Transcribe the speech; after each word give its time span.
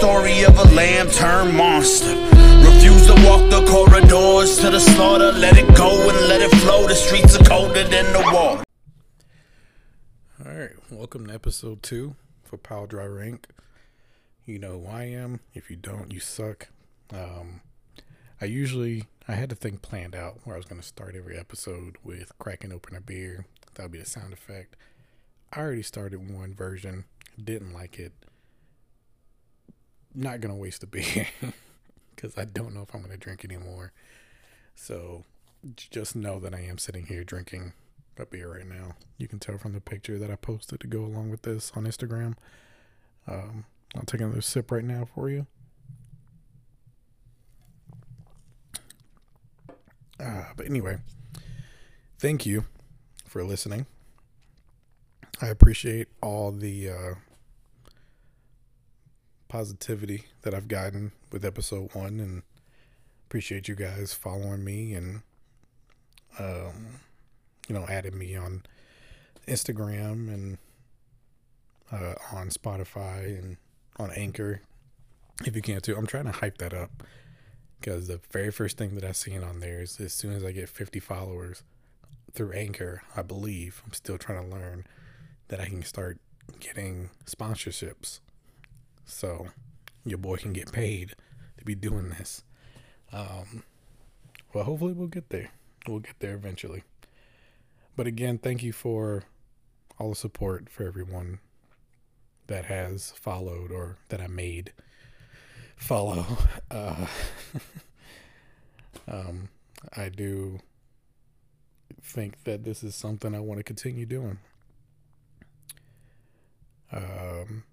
story 0.00 0.44
of 0.44 0.58
a 0.58 0.74
lamb 0.74 1.10
turned 1.10 1.54
monster. 1.54 2.16
Refuse 2.64 3.06
to 3.06 3.12
walk 3.26 3.50
the 3.50 3.62
corridors 3.68 4.58
to 4.60 4.70
the 4.70 4.80
slaughter. 4.80 5.30
Let 5.30 5.58
it 5.58 5.68
go 5.76 5.90
and 6.08 6.18
let 6.26 6.40
it 6.40 6.50
flow. 6.62 6.88
The 6.88 6.94
streets 6.94 7.38
are 7.38 7.44
colder 7.44 7.84
than 7.84 8.10
the. 8.14 8.24
All 8.24 8.64
right, 10.38 10.70
welcome 10.90 11.26
to 11.26 11.34
episode 11.34 11.82
two 11.82 12.16
for 12.42 12.56
Power 12.56 12.86
Driver 12.86 13.16
Inc. 13.16 13.44
You 14.46 14.58
know 14.58 14.80
who 14.80 14.86
I 14.86 15.04
am. 15.04 15.40
If 15.52 15.68
you 15.68 15.76
don't, 15.76 16.10
you 16.10 16.18
suck. 16.18 16.68
Um, 17.12 17.60
I 18.40 18.46
usually 18.46 19.04
I 19.28 19.34
had 19.34 19.50
to 19.50 19.54
think 19.54 19.82
planned 19.82 20.14
out 20.14 20.38
where 20.44 20.56
I 20.56 20.58
was 20.58 20.64
going 20.64 20.80
to 20.80 20.86
start 20.86 21.14
every 21.14 21.36
episode 21.36 21.96
with 22.02 22.32
cracking 22.38 22.72
open 22.72 22.96
a 22.96 23.02
beer. 23.02 23.44
That 23.74 23.82
would 23.82 23.92
be 23.92 23.98
the 23.98 24.06
sound 24.06 24.32
effect. 24.32 24.76
I 25.52 25.60
already 25.60 25.82
started 25.82 26.32
one 26.32 26.54
version, 26.54 27.04
didn't 27.38 27.74
like 27.74 27.98
it. 27.98 28.14
Not 30.14 30.40
gonna 30.40 30.56
waste 30.56 30.82
a 30.82 30.86
beer 30.86 31.28
because 32.14 32.36
I 32.36 32.44
don't 32.44 32.74
know 32.74 32.82
if 32.82 32.94
I'm 32.94 33.02
gonna 33.02 33.16
drink 33.16 33.44
anymore. 33.44 33.92
So 34.74 35.24
just 35.76 36.16
know 36.16 36.40
that 36.40 36.54
I 36.54 36.60
am 36.60 36.78
sitting 36.78 37.06
here 37.06 37.24
drinking 37.24 37.72
a 38.18 38.26
beer 38.26 38.52
right 38.52 38.66
now. 38.66 38.96
You 39.18 39.28
can 39.28 39.38
tell 39.38 39.58
from 39.58 39.72
the 39.72 39.80
picture 39.80 40.18
that 40.18 40.30
I 40.30 40.36
posted 40.36 40.80
to 40.80 40.86
go 40.86 41.00
along 41.04 41.30
with 41.30 41.42
this 41.42 41.72
on 41.74 41.84
Instagram. 41.84 42.34
Um, 43.26 43.64
I'll 43.94 44.02
take 44.02 44.20
another 44.20 44.40
sip 44.40 44.70
right 44.70 44.84
now 44.84 45.06
for 45.14 45.30
you. 45.30 45.46
Uh, 50.18 50.44
but 50.56 50.66
anyway, 50.66 50.98
thank 52.18 52.44
you 52.44 52.64
for 53.26 53.42
listening. 53.42 53.86
I 55.40 55.46
appreciate 55.46 56.08
all 56.20 56.52
the 56.52 56.90
uh, 56.90 57.14
positivity 59.50 60.24
that 60.42 60.54
I've 60.54 60.68
gotten 60.68 61.12
with 61.32 61.44
episode 61.44 61.92
one, 61.92 62.20
and 62.20 62.42
appreciate 63.28 63.68
you 63.68 63.74
guys 63.74 64.14
following 64.14 64.64
me 64.64 64.94
and 64.94 65.22
um, 66.38 67.00
you 67.68 67.74
know 67.74 67.84
adding 67.88 68.16
me 68.16 68.36
on 68.36 68.62
Instagram 69.46 70.32
and 70.32 70.58
uh, 71.92 72.14
on 72.32 72.48
Spotify 72.48 73.38
and 73.38 73.56
on 73.98 74.10
Anchor. 74.12 74.62
If 75.44 75.56
you 75.56 75.62
can 75.62 75.80
too, 75.80 75.96
I'm 75.96 76.06
trying 76.06 76.26
to 76.26 76.32
hype 76.32 76.58
that 76.58 76.72
up 76.72 77.02
because 77.80 78.06
the 78.06 78.20
very 78.30 78.52
first 78.52 78.78
thing 78.78 78.94
that 78.94 79.04
I 79.04 79.12
seen 79.12 79.42
on 79.42 79.60
there 79.60 79.80
is 79.82 79.98
as 80.00 80.12
soon 80.12 80.32
as 80.32 80.44
I 80.44 80.52
get 80.52 80.68
50 80.68 81.00
followers 81.00 81.64
through 82.32 82.52
Anchor, 82.52 83.02
I 83.16 83.22
believe 83.22 83.82
I'm 83.84 83.94
still 83.94 84.18
trying 84.18 84.48
to 84.48 84.54
learn 84.54 84.86
that 85.48 85.60
I 85.60 85.66
can 85.66 85.82
start 85.82 86.18
getting 86.60 87.10
sponsorships. 87.26 88.20
So 89.10 89.48
your 90.04 90.18
boy 90.18 90.36
can 90.36 90.52
get 90.52 90.72
paid 90.72 91.14
to 91.58 91.64
be 91.64 91.74
doing 91.74 92.10
this. 92.10 92.42
Um, 93.12 93.64
well, 94.54 94.64
hopefully 94.64 94.92
we'll 94.92 95.08
get 95.08 95.30
there. 95.30 95.50
We'll 95.86 96.00
get 96.00 96.18
there 96.20 96.34
eventually. 96.34 96.84
But 97.96 98.06
again, 98.06 98.38
thank 98.38 98.62
you 98.62 98.72
for 98.72 99.24
all 99.98 100.10
the 100.10 100.16
support 100.16 100.68
for 100.70 100.84
everyone 100.84 101.40
that 102.46 102.66
has 102.66 103.12
followed 103.12 103.70
or 103.70 103.98
that 104.08 104.20
I 104.20 104.26
made 104.26 104.72
follow. 105.76 106.24
Uh, 106.70 107.06
um, 109.08 109.48
I 109.96 110.08
do 110.08 110.60
think 112.00 112.44
that 112.44 112.62
this 112.62 112.84
is 112.84 112.94
something 112.94 113.34
I 113.34 113.40
want 113.40 113.58
to 113.58 113.64
continue 113.64 114.06
doing. 114.06 114.38
Um, 116.92 117.64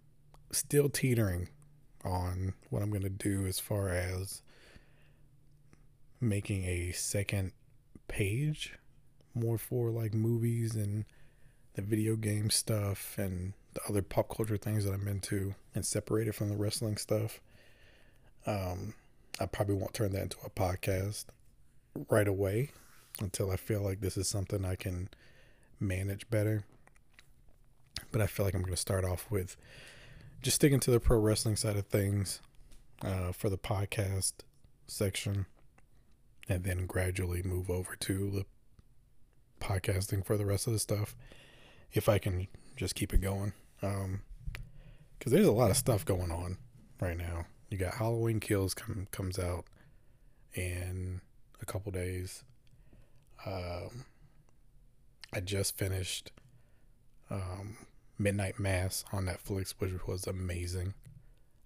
still 0.52 0.90
teetering 0.90 1.50
on 2.04 2.54
what 2.70 2.82
I'm 2.82 2.90
going 2.90 3.04
to 3.04 3.10
do 3.10 3.46
as 3.46 3.60
far 3.60 3.90
as 3.90 4.42
making 6.20 6.64
a 6.66 6.92
second 6.92 7.52
page 8.08 8.74
more 9.36 9.58
for 9.58 9.90
like 9.92 10.14
movies 10.14 10.76
and 10.76 11.06
the 11.76 11.82
video 11.82 12.16
game 12.16 12.50
stuff 12.50 13.16
and 13.18 13.54
the 13.74 13.82
other 13.88 14.02
pop 14.02 14.36
culture 14.36 14.58
things 14.58 14.86
that 14.86 14.94
I'm 14.94 15.08
into 15.08 15.54
and 15.76 15.86
separate 15.86 16.28
it 16.28 16.34
from 16.34 16.50
the 16.50 16.58
wrestling 16.58 16.98
stuff. 16.98 17.40
Um, 18.46 18.96
I 19.40 19.46
probably 19.46 19.76
won't 19.76 19.94
turn 19.94 20.14
that 20.14 20.24
into 20.24 20.38
a 20.44 20.50
podcast 20.50 21.26
right 22.10 22.28
away 22.28 22.72
until 23.20 23.52
I 23.52 23.58
feel 23.58 23.82
like 23.82 24.02
this 24.02 24.18
is 24.18 24.28
something 24.28 24.66
I 24.66 24.76
can 24.76 25.10
manage 25.80 26.28
better. 26.30 26.64
But 28.12 28.22
I 28.22 28.28
feel 28.28 28.46
like 28.46 28.56
I'm 28.56 28.62
going 28.62 28.74
to 28.74 28.78
start 28.78 29.06
off 29.06 29.30
with 29.30 29.56
just 30.42 30.56
sticking 30.56 30.80
to 30.82 30.92
the 30.92 31.00
pro 31.00 31.18
wrestling 31.18 31.56
side 31.56 31.76
of 31.76 31.88
things 31.88 32.42
uh, 33.02 33.32
for 33.32 33.50
the 33.50 33.58
podcast 33.58 34.34
section 34.88 35.46
and 36.50 36.64
then 36.64 36.86
gradually 36.86 37.44
move 37.44 37.70
over 37.70 37.96
to 37.96 38.32
the 38.32 38.46
podcasting 39.60 40.26
for 40.26 40.38
the 40.38 40.46
rest 40.46 40.68
of 40.68 40.74
the 40.74 40.80
stuff 40.80 41.16
if 41.92 42.08
I 42.08 42.18
can 42.18 42.48
just 42.76 42.96
keep 42.96 43.14
it 43.14 43.22
going. 43.22 43.54
Um, 43.82 44.22
because 45.18 45.34
there's 45.34 45.48
a 45.48 45.52
lot 45.52 45.72
of 45.72 45.78
stuff 45.78 46.06
going 46.06 46.32
on 46.32 46.58
right 47.02 47.18
now. 47.18 47.46
You 47.70 47.78
got 47.78 47.96
Halloween 47.96 48.40
Kills 48.40 48.74
come 48.74 49.08
comes 49.12 49.40
out 49.40 49.66
in 50.54 51.22
a 51.62 51.66
couple 51.66 51.92
days. 51.92 52.44
Um, 53.46 54.06
I 55.34 55.40
just 55.40 55.78
finished 55.78 56.32
um, 57.30 57.78
Midnight 58.18 58.60
Mass 58.60 59.06
on 59.12 59.26
Netflix, 59.26 59.76
which 59.78 60.08
was 60.08 60.26
amazing. 60.28 60.94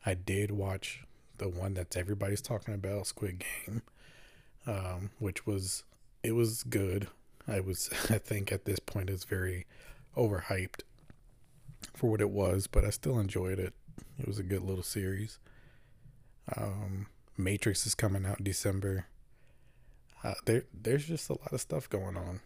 I 0.06 0.14
did 0.14 0.52
watch 0.52 1.04
the 1.38 1.48
one 1.48 1.74
that 1.76 1.96
everybody's 1.96 2.42
talking 2.42 2.74
about, 2.74 3.08
Squid 3.08 3.44
Game, 3.66 3.82
um, 4.68 5.12
which 5.20 5.46
was 5.46 5.84
it 6.24 6.34
was 6.34 6.64
good. 6.64 7.08
I 7.48 7.60
was 7.60 7.90
I 8.10 8.18
think 8.18 8.52
at 8.52 8.66
this 8.66 8.80
point 8.80 9.10
it's 9.10 9.24
very 9.24 9.66
overhyped 10.16 10.82
for 11.94 12.12
what 12.12 12.22
it 12.22 12.30
was, 12.30 12.68
but 12.68 12.86
I 12.86 12.90
still 12.90 13.20
enjoyed 13.20 13.60
it. 13.60 13.74
It 14.20 14.28
was 14.28 14.40
a 14.40 14.44
good 14.44 14.62
little 14.62 14.84
series. 14.84 15.40
Um, 16.56 17.08
Matrix 17.38 17.86
is 17.86 17.96
coming 17.96 18.26
out 18.26 18.40
in 18.40 18.44
December. 18.44 19.08
Uh, 20.24 20.36
there, 20.46 20.66
there's 20.74 21.08
just 21.08 21.30
a 21.30 21.34
lot 21.34 21.54
of 21.54 21.62
stuff 21.62 21.90
going 21.90 22.18
on. 22.18 22.42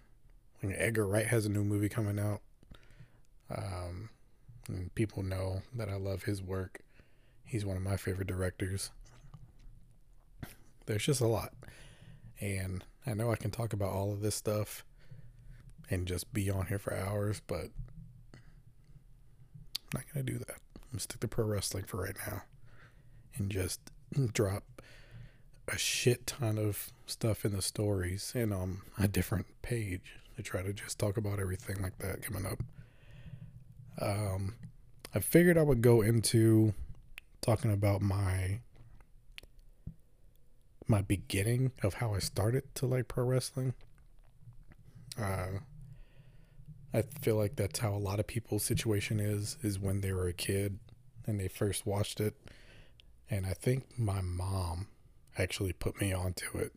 Edgar 0.64 1.06
Wright 1.06 1.28
has 1.28 1.46
a 1.46 1.50
new 1.50 1.64
movie 1.64 1.90
coming 1.90 2.18
out. 2.18 2.42
Um, 3.50 4.10
people 4.96 5.24
know 5.24 5.62
that 5.76 5.90
I 5.90 5.96
love 5.96 6.24
his 6.24 6.42
work. 6.42 6.82
He's 7.46 7.66
one 7.66 7.78
of 7.78 7.84
my 7.84 7.98
favorite 7.98 8.28
directors. 8.28 8.92
There's 10.86 11.06
just 11.06 11.22
a 11.22 11.28
lot. 11.28 11.54
And 12.40 12.84
I 13.06 13.14
know 13.14 13.32
I 13.32 13.36
can 13.36 13.52
talk 13.52 13.74
about 13.74 13.92
all 13.92 14.12
of 14.12 14.22
this 14.22 14.36
stuff 14.36 14.84
and 15.90 16.08
just 16.08 16.34
be 16.34 16.50
on 16.50 16.68
here 16.68 16.80
for 16.80 16.96
hours, 16.96 17.42
but 17.46 17.70
I'm 18.34 19.94
not 19.94 20.04
going 20.14 20.26
to 20.26 20.32
do 20.32 20.40
that. 20.40 20.60
I'm 20.76 20.82
going 20.92 20.98
to 20.98 21.00
stick 21.00 21.20
to 21.20 21.28
pro 21.28 21.46
wrestling 21.46 21.86
for 21.86 22.02
right 22.04 22.18
now 22.28 22.44
and 23.36 23.52
just 23.52 23.80
drop 24.34 24.82
a 25.68 25.78
shit 25.78 26.28
ton 26.28 26.58
of 26.58 26.92
stuff 27.06 27.46
in 27.46 27.54
the 27.54 27.62
stories 27.62 28.32
and 28.36 28.54
on 28.54 28.82
a 29.00 29.08
different 29.08 29.48
page 29.62 30.20
to 30.36 30.44
try 30.44 30.62
to 30.62 30.74
just 30.74 31.00
talk 31.00 31.18
about 31.18 31.40
everything 31.40 31.82
like 31.82 31.98
that 32.00 32.22
coming 32.22 32.46
up. 32.46 32.60
Um, 34.00 34.56
I 35.14 35.20
figured 35.20 35.58
I 35.58 35.64
would 35.64 35.82
go 35.82 36.02
into 36.02 36.74
talking 37.42 37.72
about 37.72 38.02
my 38.02 38.60
my 40.88 41.02
beginning 41.02 41.72
of 41.82 41.96
how 41.96 42.14
I 42.14 42.20
started 42.20 42.64
to 42.76 42.86
like 42.86 43.08
pro 43.08 43.24
wrestling. 43.24 43.74
Uh, 45.20 45.60
I 46.94 47.02
feel 47.02 47.36
like 47.36 47.56
that's 47.56 47.80
how 47.80 47.94
a 47.94 47.98
lot 47.98 48.20
of 48.20 48.28
people's 48.28 48.64
situation 48.64 49.20
is 49.20 49.58
is 49.62 49.80
when 49.80 50.02
they 50.02 50.14
were 50.14 50.28
a 50.28 50.34
kid 50.34 50.80
and 51.26 51.40
they 51.40 51.48
first 51.48 51.86
watched 51.86 52.20
it. 52.20 52.36
And 53.30 53.46
I 53.46 53.54
think 53.54 53.98
my 53.98 54.22
mom 54.22 54.88
actually 55.38 55.74
put 55.74 56.00
me 56.00 56.14
onto 56.14 56.58
it. 56.58 56.74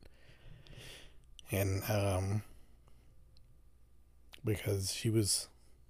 And 1.51 1.83
um 1.89 2.43
because 4.45 4.93
she 4.93 5.11
was 5.11 5.49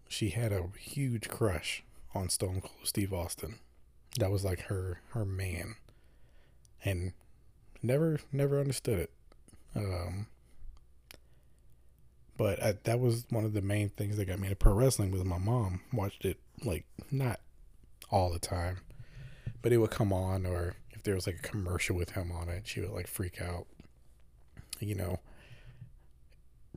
she 0.08 0.30
had 0.30 0.52
a 0.52 0.68
huge 0.78 1.28
crush 1.28 1.84
on 2.14 2.28
Stone 2.28 2.62
Cold 2.62 2.84
Steve 2.84 3.12
Austin. 3.12 3.56
That 4.18 4.30
was 4.30 4.44
like 4.44 4.62
her 4.62 5.00
her 5.10 5.24
man. 5.24 5.76
And 6.84 7.12
never 7.82 8.18
never 8.32 8.58
understood 8.58 8.98
it. 8.98 9.10
Um 9.76 10.26
but 12.36 12.62
I, 12.62 12.74
that 12.84 13.00
was 13.00 13.26
one 13.30 13.44
of 13.44 13.52
the 13.52 13.60
main 13.60 13.90
things 13.90 14.16
that 14.16 14.26
got 14.26 14.38
me 14.38 14.46
into 14.46 14.56
pro 14.56 14.72
wrestling 14.72 15.10
was 15.10 15.24
my 15.24 15.38
mom 15.38 15.80
watched 15.92 16.24
it 16.24 16.38
like 16.64 16.86
not 17.10 17.40
all 18.10 18.32
the 18.32 18.38
time, 18.38 18.78
but 19.60 19.72
it 19.72 19.78
would 19.78 19.90
come 19.90 20.12
on 20.12 20.46
or 20.46 20.76
if 20.92 21.02
there 21.02 21.14
was 21.14 21.26
like 21.26 21.40
a 21.40 21.48
commercial 21.48 21.96
with 21.96 22.10
him 22.10 22.32
on 22.32 22.48
it, 22.48 22.66
she 22.66 22.80
would 22.80 22.90
like 22.90 23.06
freak 23.06 23.42
out. 23.42 23.66
You 24.80 24.94
know, 24.94 25.18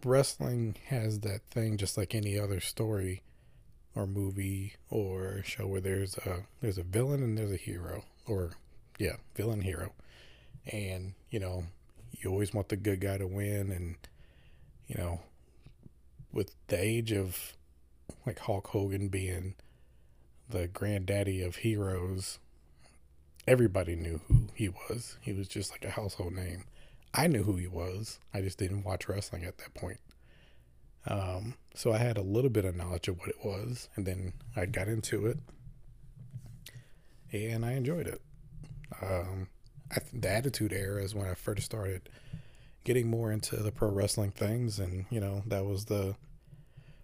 wrestling 0.05 0.75
has 0.87 1.19
that 1.21 1.41
thing 1.49 1.77
just 1.77 1.97
like 1.97 2.15
any 2.15 2.37
other 2.39 2.59
story 2.59 3.21
or 3.95 4.07
movie 4.07 4.75
or 4.89 5.41
show 5.43 5.67
where 5.67 5.81
there's 5.81 6.17
a 6.17 6.43
there's 6.61 6.77
a 6.77 6.83
villain 6.83 7.21
and 7.23 7.37
there's 7.37 7.51
a 7.51 7.57
hero 7.57 8.03
or 8.27 8.51
yeah, 8.99 9.15
villain 9.35 9.61
hero. 9.61 9.93
And, 10.71 11.13
you 11.29 11.39
know, 11.39 11.65
you 12.11 12.29
always 12.29 12.53
want 12.53 12.69
the 12.69 12.75
good 12.75 13.01
guy 13.01 13.17
to 13.17 13.27
win 13.27 13.71
and 13.71 13.95
you 14.87 14.95
know, 14.97 15.21
with 16.31 16.53
the 16.67 16.81
age 16.81 17.11
of 17.11 17.53
like 18.25 18.39
Hulk 18.39 18.67
Hogan 18.67 19.07
being 19.07 19.55
the 20.49 20.67
granddaddy 20.67 21.41
of 21.41 21.57
heroes, 21.57 22.39
everybody 23.47 23.95
knew 23.95 24.21
who 24.27 24.47
he 24.53 24.69
was. 24.69 25.17
He 25.21 25.33
was 25.33 25.47
just 25.47 25.71
like 25.71 25.85
a 25.85 25.91
household 25.91 26.33
name. 26.33 26.65
I 27.13 27.27
knew 27.27 27.43
who 27.43 27.57
he 27.57 27.67
was. 27.67 28.19
I 28.33 28.41
just 28.41 28.57
didn't 28.57 28.83
watch 28.83 29.09
wrestling 29.09 29.43
at 29.43 29.57
that 29.57 29.73
point. 29.73 29.99
Um, 31.07 31.55
so 31.73 31.91
I 31.91 31.97
had 31.97 32.17
a 32.17 32.21
little 32.21 32.49
bit 32.49 32.65
of 32.65 32.75
knowledge 32.75 33.07
of 33.07 33.19
what 33.19 33.29
it 33.29 33.43
was, 33.43 33.89
and 33.95 34.05
then 34.05 34.33
I 34.55 34.65
got 34.65 34.87
into 34.87 35.25
it, 35.25 35.39
and 37.33 37.65
I 37.65 37.73
enjoyed 37.73 38.07
it. 38.07 38.21
Um, 39.01 39.47
I, 39.91 39.97
the 40.13 40.29
Attitude 40.29 40.73
Era 40.73 41.03
is 41.03 41.15
when 41.15 41.27
I 41.27 41.33
first 41.33 41.63
started 41.63 42.09
getting 42.83 43.09
more 43.09 43.31
into 43.31 43.57
the 43.57 43.71
pro 43.71 43.89
wrestling 43.89 44.31
things, 44.31 44.79
and 44.79 45.05
you 45.09 45.19
know 45.19 45.43
that 45.47 45.65
was 45.65 45.85
the 45.85 46.15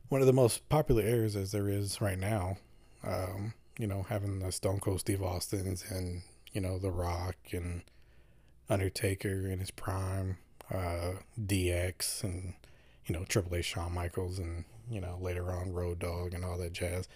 one 0.10 0.22
of 0.22 0.28
the 0.28 0.34
most 0.34 0.68
popular 0.70 1.04
eras 1.04 1.36
as 1.36 1.52
there 1.52 1.70
is 1.70 2.00
right 2.00 2.20
now. 2.20 2.58
Um, 3.04 3.54
you 3.78 3.88
know, 3.88 4.06
having 4.10 4.40
the 4.40 4.52
Stone 4.52 4.80
Cold 4.80 5.00
Steve 5.00 5.22
Austin's 5.22 5.84
and 5.90 6.22
you 6.52 6.62
know 6.62 6.78
The 6.78 6.92
Rock 6.92 7.36
and 7.52 7.82
Undertaker 8.70 9.48
in 9.48 9.60
his 9.60 9.72
prime, 9.72 10.38
uh, 10.74 11.14
DX 11.40 12.24
and 12.24 12.54
you 13.06 13.14
know 13.14 13.24
Triple 13.26 13.56
H, 13.56 13.66
Shawn 13.66 13.94
Michaels, 13.94 14.40
and 14.40 14.66
you 14.90 15.00
know 15.00 15.18
later 15.22 15.52
on 15.52 15.74
Road 15.74 16.00
Dogg 16.00 16.34
and 16.34 16.44
all 16.44 16.58
that 16.58 16.74
jazz. 16.74 17.08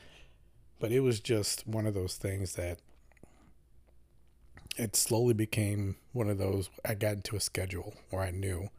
But 0.79 0.91
it 0.91 1.01
was 1.01 1.19
just 1.19 1.67
one 1.67 1.85
of 1.85 1.93
those 1.93 2.15
things 2.15 2.55
that 2.55 2.79
it 4.77 4.95
slowly 4.95 5.33
became 5.33 5.97
one 6.13 6.29
of 6.29 6.37
those. 6.37 6.69
I 6.85 6.95
got 6.95 7.13
into 7.13 7.35
a 7.35 7.41
schedule 7.41 7.93
where 8.09 8.21
I 8.23 8.31
knew 8.31 8.69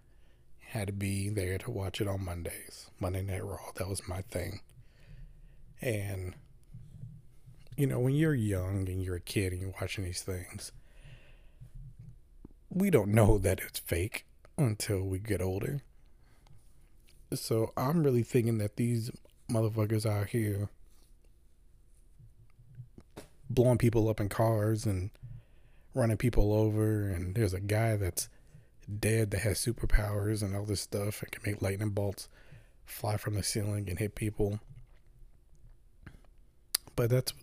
I 0.63 0.79
had 0.79 0.87
to 0.89 0.93
be 0.93 1.29
there 1.29 1.59
to 1.59 1.71
watch 1.71 2.01
it 2.01 2.09
on 2.09 2.25
Mondays, 2.25 2.91
Monday 2.99 3.23
Night 3.23 3.45
Raw. 3.45 3.73
That 3.77 3.89
was 3.89 4.09
my 4.09 4.23
thing. 4.23 4.61
And 5.81 6.35
you 7.77 7.87
know, 7.87 7.99
when 7.99 8.15
you're 8.15 8.35
young 8.35 8.89
and 8.89 9.03
you're 9.03 9.17
a 9.17 9.21
kid 9.21 9.53
and 9.53 9.61
you're 9.61 9.75
watching 9.81 10.05
these 10.05 10.23
things, 10.23 10.73
we 12.75 12.91
don't 12.91 13.09
know 13.09 13.39
that 13.39 13.61
it's 13.61 13.81
fake 13.81 14.25
until 14.57 15.03
we 15.03 15.19
get 15.19 15.43
older. 15.43 15.83
So 17.35 17.73
I'm 17.77 18.03
really 18.03 18.23
thinking 18.23 18.59
that 18.59 18.77
these 18.77 19.11
motherfuckers 19.51 20.07
out 20.07 20.29
here 20.29 20.69
blowing 23.51 23.79
people 23.79 24.09
up 24.09 24.21
in 24.21 24.29
cars 24.29 24.87
and 24.87 25.11
running 25.95 26.17
people 26.17 26.55
over 26.55 27.09
and 27.09 27.35
there's 27.35 27.53
a 27.53 27.61
guy 27.61 27.97
that's 27.97 28.31
dead 28.99 29.31
that 29.31 29.41
has 29.41 29.59
superpowers 29.59 30.43
and 30.43 30.57
all 30.57 30.65
this 30.65 30.81
stuff 30.81 31.23
and 31.23 31.31
can 31.31 31.43
make 31.45 31.61
lightning 31.61 31.91
bolts 31.91 32.29
fly 32.87 33.19
from 33.19 33.35
the 33.35 33.43
ceiling 33.43 33.89
and 33.89 33.99
hit 33.99 34.15
people. 34.15 34.61
But 36.97 37.11
that's 37.11 37.35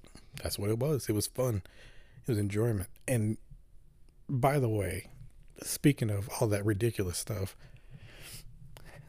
that's 0.41 0.57
what 0.57 0.69
it 0.69 0.79
was. 0.79 1.07
It 1.07 1.13
was 1.13 1.27
fun. 1.27 1.61
It 2.23 2.31
was 2.31 2.37
enjoyment. 2.37 2.89
And 3.07 3.37
by 4.27 4.59
the 4.59 4.69
way, 4.69 5.07
speaking 5.61 6.09
of 6.09 6.29
all 6.39 6.47
that 6.47 6.65
ridiculous 6.65 7.17
stuff, 7.17 7.55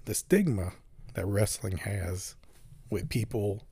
the 0.05 0.15
stigma 0.15 0.73
that 1.15 1.27
wrestling 1.27 1.79
has 1.79 2.37
with 2.89 3.09
people 3.09 3.65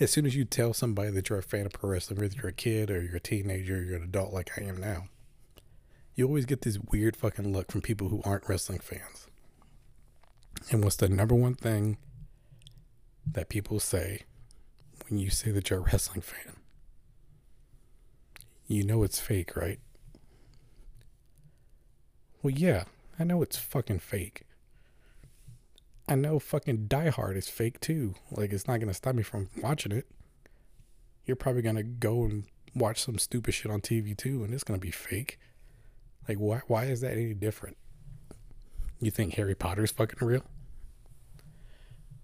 as 0.00 0.10
soon 0.10 0.26
as 0.26 0.34
you 0.34 0.44
tell 0.44 0.72
somebody 0.72 1.10
that 1.10 1.28
you're 1.28 1.38
a 1.38 1.42
fan 1.42 1.66
of 1.66 1.72
pro 1.72 1.90
wrestling, 1.90 2.20
whether 2.20 2.34
you're 2.34 2.48
a 2.48 2.52
kid 2.52 2.90
or 2.90 3.00
you're 3.00 3.16
a 3.16 3.20
teenager, 3.20 3.76
or 3.76 3.82
you're 3.82 3.96
an 3.96 4.02
adult 4.02 4.32
like 4.32 4.50
I 4.58 4.64
am 4.64 4.76
now, 4.76 5.04
you 6.14 6.26
always 6.26 6.46
get 6.46 6.62
this 6.62 6.78
weird 6.90 7.16
fucking 7.16 7.52
look 7.52 7.70
from 7.70 7.80
people 7.80 8.08
who 8.08 8.20
aren't 8.24 8.48
wrestling 8.48 8.80
fans. 8.80 9.28
And 10.70 10.82
what's 10.82 10.96
the 10.96 11.08
number 11.08 11.34
one 11.34 11.54
thing 11.54 11.98
that 13.30 13.48
people 13.48 13.78
say 13.80 14.22
when 15.08 15.18
you 15.18 15.30
say 15.30 15.50
that 15.50 15.70
you're 15.70 15.80
a 15.80 15.82
wrestling 15.82 16.22
fan? 16.22 16.56
You 18.66 18.82
know 18.82 19.02
it's 19.02 19.20
fake, 19.20 19.56
right? 19.56 19.78
Well, 22.44 22.52
yeah, 22.52 22.84
I 23.18 23.24
know 23.24 23.40
it's 23.40 23.56
fucking 23.56 24.00
fake. 24.00 24.42
I 26.06 26.14
know 26.14 26.38
fucking 26.38 26.88
Die 26.88 27.08
Hard 27.08 27.38
is 27.38 27.48
fake 27.48 27.80
too. 27.80 28.16
Like, 28.30 28.52
it's 28.52 28.68
not 28.68 28.80
gonna 28.80 28.92
stop 28.92 29.14
me 29.14 29.22
from 29.22 29.48
watching 29.62 29.92
it. 29.92 30.06
You're 31.24 31.36
probably 31.36 31.62
gonna 31.62 31.82
go 31.82 32.24
and 32.24 32.44
watch 32.74 33.00
some 33.00 33.18
stupid 33.18 33.54
shit 33.54 33.72
on 33.72 33.80
TV 33.80 34.14
too, 34.14 34.44
and 34.44 34.52
it's 34.52 34.62
gonna 34.62 34.78
be 34.78 34.90
fake. 34.90 35.38
Like, 36.28 36.36
why? 36.36 36.60
Why 36.66 36.84
is 36.84 37.00
that 37.00 37.12
any 37.12 37.32
different? 37.32 37.78
You 39.00 39.10
think 39.10 39.36
Harry 39.36 39.54
Potter's 39.54 39.90
fucking 39.92 40.18
real? 40.20 40.44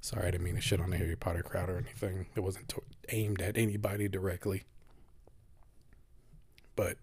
Sorry, 0.03 0.29
I 0.29 0.33
didn't 0.33 0.45
mean 0.45 0.57
to 0.57 0.61
shit 0.61 0.83
on 0.83 0.91
the 0.91 0.99
Harry 0.99 1.17
Potter 1.17 1.43
crowd 1.43 1.71
or 1.71 1.79
anything. 1.79 2.27
It 2.37 2.41
wasn't 2.41 2.75
aimed 3.09 3.41
at 3.41 3.57
anybody 3.57 4.07
directly. 4.07 4.65
But 6.77 6.99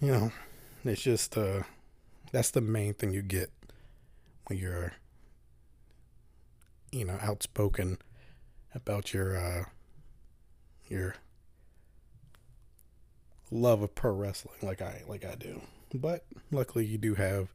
you 0.00 0.10
know, 0.10 0.32
it's 0.88 1.02
just 1.02 1.36
uh 1.36 1.62
that's 2.32 2.50
the 2.50 2.60
main 2.60 2.94
thing 2.94 3.12
you 3.12 3.22
get 3.22 3.50
when 4.46 4.58
you're 4.58 4.92
you 6.92 7.04
know 7.04 7.18
outspoken 7.20 7.98
about 8.74 9.12
your 9.12 9.36
uh 9.36 9.64
your 10.88 11.16
love 13.50 13.82
of 13.82 13.94
pro 13.94 14.12
wrestling 14.12 14.56
like 14.62 14.82
I 14.82 15.02
like 15.08 15.24
I 15.24 15.34
do. 15.34 15.62
But 15.94 16.24
luckily 16.50 16.84
you 16.84 16.98
do 16.98 17.14
have 17.14 17.48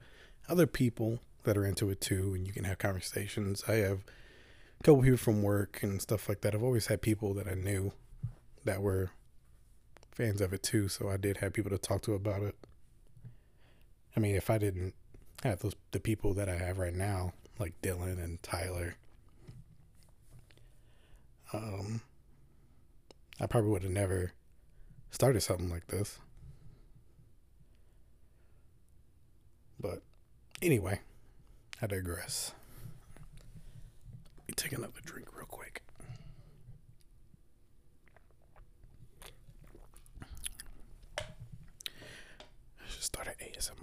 other 0.50 0.68
people 0.68 1.20
that 1.44 1.58
are 1.58 1.66
into 1.66 1.90
it 1.90 2.02
too 2.02 2.34
and 2.34 2.48
you 2.48 2.54
can 2.54 2.64
have 2.64 2.78
conversations. 2.78 3.64
I 3.68 3.74
have 3.74 4.00
a 4.80 4.84
couple 4.84 5.02
people 5.04 5.18
from 5.18 5.44
work 5.44 5.80
and 5.84 6.02
stuff 6.02 6.30
like 6.30 6.42
that. 6.42 6.56
I've 6.56 6.64
always 6.64 6.88
had 6.88 7.02
people 7.02 7.34
that 7.36 7.48
I 7.48 7.54
knew 7.54 7.92
that 8.64 8.82
were 8.82 9.12
fans 10.12 10.42
of 10.42 10.54
it 10.54 10.64
too, 10.64 10.88
so 10.88 11.10
I 11.10 11.18
did 11.18 11.38
have 11.38 11.54
people 11.54 11.72
to 11.72 11.78
talk 11.78 12.02
to 12.04 12.14
about 12.14 12.42
it. 12.42 12.56
I 14.16 14.20
mean, 14.20 14.36
if 14.36 14.50
I 14.50 14.58
didn't 14.58 14.94
have 15.44 15.60
those 15.60 15.76
the 15.92 16.00
people 16.00 16.34
that 16.36 16.50
I 16.50 16.56
have 16.56 16.78
right 16.78 16.94
now, 16.94 17.34
like 17.60 17.74
Dylan 17.82 18.24
and 18.24 18.42
Tyler, 18.44 18.96
um, 21.54 22.02
I 23.40 23.48
probably 23.48 23.72
would 23.72 23.84
have 23.84 23.92
never 23.92 24.34
started 25.12 25.42
something 25.42 25.70
like 25.70 25.88
this. 25.88 26.20
But 29.80 30.02
anyway, 30.62 31.00
I 31.82 31.88
digress. 31.88 32.54
Let 34.38 34.48
me 34.48 34.54
take 34.56 34.72
another 34.74 35.02
drink 35.04 35.36
real 35.36 35.46
quick. 35.48 35.82
Should 42.88 43.04
start 43.04 43.28
an 43.28 43.34
ASMR 43.40 43.78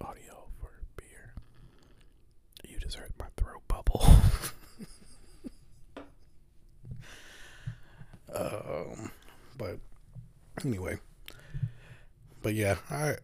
audio 0.00 0.44
for 0.60 0.70
beer. 0.96 1.34
You 2.68 2.78
just 2.78 2.96
heard 2.96 3.12
my 3.18 3.26
throat 3.36 3.62
bubble. 3.74 4.06
um, 8.34 9.10
but 9.56 9.78
anyway, 10.64 10.98
but 12.42 12.54
yeah, 12.54 12.76
I 12.90 13.16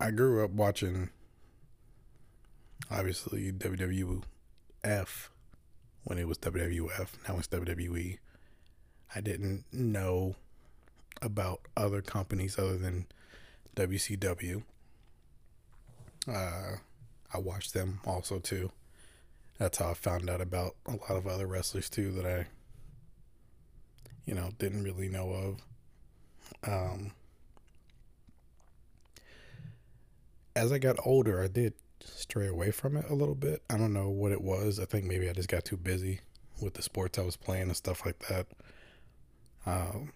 I 0.00 0.10
grew 0.10 0.44
up 0.44 0.50
watching 0.50 1.10
obviously 2.90 3.52
WWF 3.52 4.22
when 6.04 6.18
it 6.18 6.28
was 6.28 6.38
WWF. 6.38 7.08
Now 7.28 7.38
it's 7.38 7.48
WWE. 7.48 8.18
I 9.14 9.20
didn't 9.20 9.64
know 9.72 10.34
about 11.22 11.60
other 11.76 12.02
companies 12.02 12.58
other 12.58 12.76
than 12.76 13.06
WCW. 13.76 14.62
Uh, 16.28 16.76
I 17.32 17.38
watched 17.38 17.74
them 17.74 18.00
also 18.04 18.38
too. 18.38 18.72
That's 19.64 19.78
how 19.78 19.92
I 19.92 19.94
found 19.94 20.28
out 20.28 20.42
about 20.42 20.76
a 20.84 20.90
lot 20.90 21.12
of 21.12 21.26
other 21.26 21.46
wrestlers 21.46 21.88
too 21.88 22.12
that 22.12 22.26
I, 22.26 22.48
you 24.26 24.34
know, 24.34 24.50
didn't 24.58 24.84
really 24.84 25.08
know 25.08 25.30
of. 25.30 26.70
Um, 26.70 27.12
as 30.54 30.70
I 30.70 30.76
got 30.76 30.96
older, 31.02 31.42
I 31.42 31.46
did 31.46 31.72
stray 32.04 32.46
away 32.46 32.72
from 32.72 32.94
it 32.98 33.06
a 33.08 33.14
little 33.14 33.34
bit. 33.34 33.62
I 33.70 33.78
don't 33.78 33.94
know 33.94 34.10
what 34.10 34.32
it 34.32 34.42
was. 34.42 34.78
I 34.78 34.84
think 34.84 35.06
maybe 35.06 35.30
I 35.30 35.32
just 35.32 35.48
got 35.48 35.64
too 35.64 35.78
busy 35.78 36.20
with 36.60 36.74
the 36.74 36.82
sports 36.82 37.18
I 37.18 37.22
was 37.22 37.38
playing 37.38 37.62
and 37.62 37.76
stuff 37.76 38.04
like 38.04 38.18
that. 38.28 38.46
Um, 39.64 40.12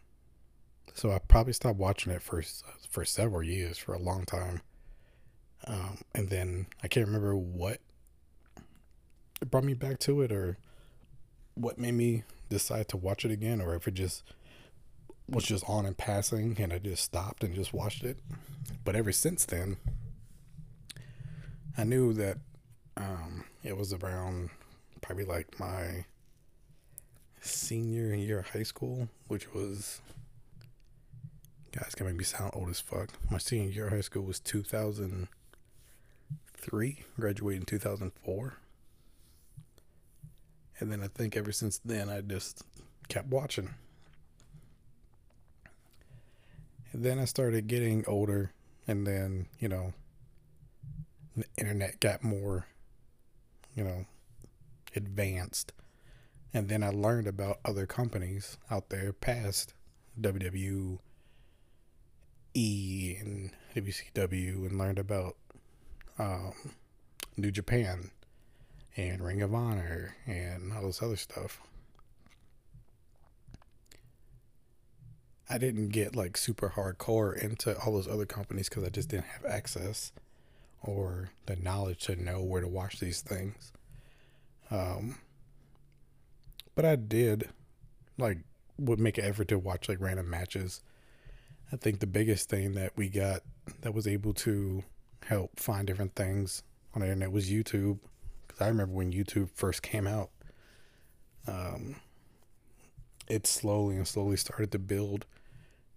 so 0.93 1.11
I 1.11 1.21
probably 1.21 1.55
stopped 1.55 1.79
watching 1.79 2.13
it 2.13 2.21
for 2.21 2.43
for 2.91 3.07
several 3.07 3.43
years, 3.43 3.79
for 3.79 3.95
a 3.95 3.99
long 3.99 4.27
time. 4.27 4.61
Um, 5.67 6.03
and 6.15 6.29
then 6.29 6.67
I 6.83 6.89
can't 6.89 7.07
remember 7.07 7.35
what 7.35 7.81
it 9.41 9.51
brought 9.51 9.65
me 9.65 9.75
back 9.75 9.99
to 10.01 10.23
it 10.23 10.33
or 10.33 10.59
what 11.55 11.79
made 11.79 11.95
me 11.95 12.25
decide 12.49 12.89
to 12.89 12.97
watch 12.97 13.25
it 13.25 13.31
again 13.31 13.61
or 13.61 13.75
if 13.75 13.87
it 13.87 13.95
just 13.95 14.25
was 15.29 15.45
just 15.45 15.69
on 15.69 15.85
in 15.85 15.95
passing 15.95 16.57
and 16.59 16.73
I 16.73 16.79
just 16.79 17.05
stopped 17.05 17.45
and 17.45 17.55
just 17.55 17.75
watched 17.75 18.05
it. 18.05 18.19
But 18.85 18.97
ever 18.97 19.13
since 19.13 19.45
then, 19.45 19.77
I 21.77 21.85
knew 21.85 22.15
that 22.15 22.39
um, 22.97 23.45
it 23.63 23.77
was 23.77 23.93
around 23.93 24.49
probably 25.01 25.25
like 25.25 25.61
my 25.61 26.07
senior 27.41 28.15
year 28.15 28.41
of 28.41 28.49
high 28.49 28.63
school, 28.63 29.09
which 29.29 29.53
was 29.53 30.01
guys 31.73 31.95
gonna 31.95 32.11
make 32.11 32.19
me 32.19 32.25
sound 32.25 32.51
old 32.55 32.71
as 32.71 32.81
fuck. 32.81 33.11
My 33.31 33.39
senior 33.39 33.71
year 33.71 33.87
of 33.87 33.93
high 33.93 34.01
school 34.01 34.25
was 34.25 34.41
2003, 34.41 37.05
graduated 37.19 37.63
in 37.63 37.67
2004. 37.67 38.57
And 40.81 40.93
then 40.93 41.03
I 41.03 41.09
think 41.09 41.37
ever 41.37 41.53
since 41.53 41.79
then, 41.85 42.09
I 42.09 42.21
just 42.21 42.63
kept 43.09 43.29
watching. 43.29 43.75
And 46.93 47.05
then 47.05 47.19
I 47.19 47.25
started 47.25 47.67
getting 47.67 48.05
older, 48.07 48.53
and 48.87 49.07
then, 49.07 49.47
you 49.59 49.69
know, 49.69 49.93
the 51.37 51.45
internet 51.57 52.01
got 52.01 52.25
more, 52.25 52.67
you 53.75 53.85
know, 53.85 54.07
advanced. 54.97 55.73
And 56.55 56.69
then 56.69 56.83
I 56.83 56.89
learned 56.89 57.27
about 57.27 57.59
other 57.65 57.87
companies 57.87 58.57
out 58.71 58.89
there 58.89 59.13
past 59.13 59.75
WWE 60.21 60.99
and 62.55 63.51
WCW 63.77 64.67
and 64.67 64.79
learned 64.79 64.99
about 64.99 65.37
um, 66.19 66.55
New 67.37 67.51
Japan 67.51 68.11
and 68.99 69.25
Ring 69.25 69.41
of 69.43 69.55
Honor 69.55 70.17
and 70.27 70.73
all 70.73 70.83
this 70.83 71.01
other 71.01 71.17
stuff. 71.17 71.61
I 75.49 75.57
didn't 75.57 75.91
get 75.91 76.17
like 76.17 76.37
super 76.37 76.71
hardcore 76.71 77.35
into 77.41 77.79
all 77.79 77.93
those 77.93 78.09
other 78.09 78.27
companies 78.27 78.69
because 78.69 78.85
I 78.85 78.91
just 78.91 79.09
didn't 79.09 79.27
have 79.27 79.45
access 79.47 80.13
or 80.83 81.31
the 81.47 81.57
knowledge 81.57 82.05
to 82.07 82.17
know 82.17 82.43
where 82.43 82.61
to 82.61 82.69
watch 82.69 82.99
these 82.99 83.23
things. 83.23 83.73
Um, 84.71 85.19
but 86.75 86.85
I 86.85 86.97
did 86.97 87.49
like 88.19 88.39
would 88.79 89.01
make 89.01 89.17
an 89.17 89.25
effort 89.25 89.49
to 89.49 89.59
watch 89.59 89.89
like 89.89 90.01
random 90.01 90.29
matches. 90.29 90.83
I 91.73 91.77
think 91.77 92.01
the 92.01 92.07
biggest 92.07 92.49
thing 92.49 92.75
that 92.75 92.93
we 92.97 93.09
got 93.09 93.43
that 93.83 93.95
was 93.95 94.07
able 94.07 94.35
to 94.35 94.83
help 95.25 95.59
find 95.61 95.87
different 95.87 96.15
things 96.15 96.63
on 96.95 97.01
the 97.01 97.07
internet 97.07 97.31
was 97.31 97.49
YouTube. 97.49 97.99
Because 98.59 98.67
I 98.67 98.71
remember 98.71 98.95
when 98.95 99.13
YouTube 99.13 99.51
first 99.55 99.83
came 99.83 100.09
out, 100.09 100.31
um, 101.47 101.97
it 103.29 103.47
slowly 103.47 103.95
and 103.97 104.09
slowly 104.09 104.37
started 104.37 104.73
to 104.73 104.81
build, 104.81 105.27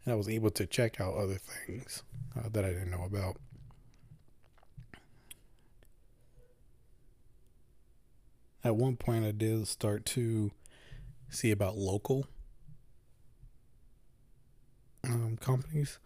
and 0.05 0.13
I 0.13 0.15
was 0.15 0.29
able 0.29 0.51
to 0.51 0.67
check 0.67 1.01
out 1.01 1.15
other 1.15 1.39
things 1.39 2.03
uh, 2.37 2.49
that 2.51 2.63
I 2.63 2.69
didn't 2.69 2.91
know 2.91 3.03
about. 3.03 3.37
At 8.63 8.75
one 8.75 8.95
point, 8.95 9.25
I 9.25 9.31
did 9.31 9.67
start 9.67 10.05
to 10.07 10.51
see 11.29 11.49
about 11.49 11.77
local 11.77 12.27
um, 15.03 15.35
companies, 15.41 15.97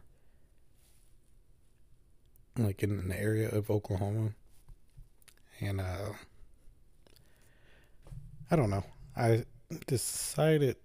like 2.57 2.81
in 2.81 3.09
the 3.09 3.19
area 3.19 3.49
of 3.49 3.69
Oklahoma, 3.69 4.29
and 5.59 5.81
uh, 5.81 6.13
I 8.55 8.57
don't 8.57 8.69
know. 8.69 8.85
I 9.17 9.43
decided 9.85 10.77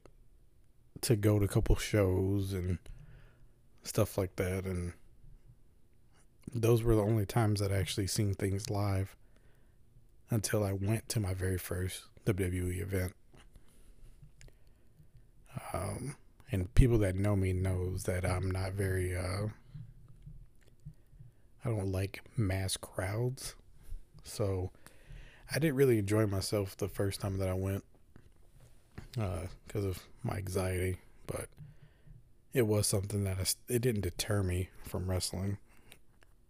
to 1.02 1.14
go 1.14 1.38
to 1.38 1.44
a 1.44 1.48
couple 1.48 1.76
shows 1.76 2.52
and 2.52 2.78
stuff 3.84 4.18
like 4.18 4.34
that, 4.34 4.64
and 4.64 4.92
those 6.52 6.82
were 6.82 6.96
the 6.96 7.04
only 7.04 7.26
times 7.26 7.60
that 7.60 7.70
I 7.70 7.76
actually 7.76 8.08
seen 8.08 8.34
things 8.34 8.70
live 8.70 9.14
until 10.30 10.64
I 10.64 10.72
went 10.72 11.08
to 11.10 11.20
my 11.20 11.32
very 11.32 11.58
first 11.58 12.06
WWE 12.26 12.82
event. 12.82 13.12
Um, 15.72 16.16
and 16.50 16.74
people 16.74 16.98
that 16.98 17.14
know 17.14 17.36
me 17.36 17.52
knows 17.52 18.02
that 18.02 18.24
I'm 18.24 18.50
not 18.50 18.72
very 18.72 19.16
uh, 19.16 19.46
I 21.64 21.68
don't 21.68 21.92
like 21.92 22.20
mass 22.36 22.76
crowds. 22.76 23.54
So 24.24 24.72
I 25.50 25.58
didn't 25.58 25.76
really 25.76 25.98
enjoy 25.98 26.26
myself 26.26 26.76
the 26.76 26.88
first 26.88 27.20
time 27.20 27.38
that 27.38 27.48
I 27.48 27.54
went 27.54 27.84
because 29.12 29.84
uh, 29.84 29.88
of 29.88 30.02
my 30.22 30.36
anxiety, 30.36 30.98
but 31.26 31.48
it 32.52 32.66
was 32.66 32.86
something 32.86 33.24
that 33.24 33.38
I, 33.38 33.72
it 33.72 33.82
didn't 33.82 34.02
deter 34.02 34.42
me 34.42 34.68
from 34.84 35.10
wrestling. 35.10 35.58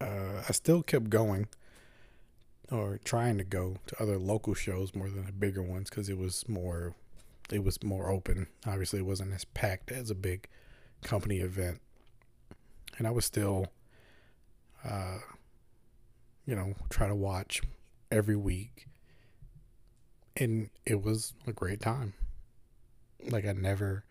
Uh, 0.00 0.42
I 0.46 0.52
still 0.52 0.82
kept 0.82 1.10
going 1.10 1.48
or 2.70 3.00
trying 3.04 3.38
to 3.38 3.44
go 3.44 3.76
to 3.86 4.02
other 4.02 4.18
local 4.18 4.54
shows 4.54 4.94
more 4.94 5.08
than 5.08 5.26
the 5.26 5.32
bigger 5.32 5.62
ones 5.62 5.90
because 5.90 6.08
it 6.08 6.18
was 6.18 6.48
more 6.48 6.94
it 7.50 7.64
was 7.64 7.82
more 7.82 8.10
open. 8.10 8.46
Obviously, 8.66 9.00
it 9.00 9.06
wasn't 9.06 9.32
as 9.32 9.44
packed 9.44 9.90
as 9.90 10.10
a 10.10 10.14
big 10.14 10.46
company 11.02 11.38
event, 11.38 11.80
and 12.96 13.06
I 13.06 13.10
was 13.10 13.24
still, 13.24 13.66
uh, 14.84 15.18
you 16.46 16.54
know, 16.54 16.74
try 16.90 17.08
to 17.08 17.14
watch 17.14 17.60
every 18.10 18.36
week, 18.36 18.86
and 20.40 20.70
it 20.86 21.02
was 21.02 21.34
a 21.46 21.52
great 21.52 21.80
time. 21.80 22.14
Like 23.28 23.46
I 23.46 23.52
never, 23.52 24.04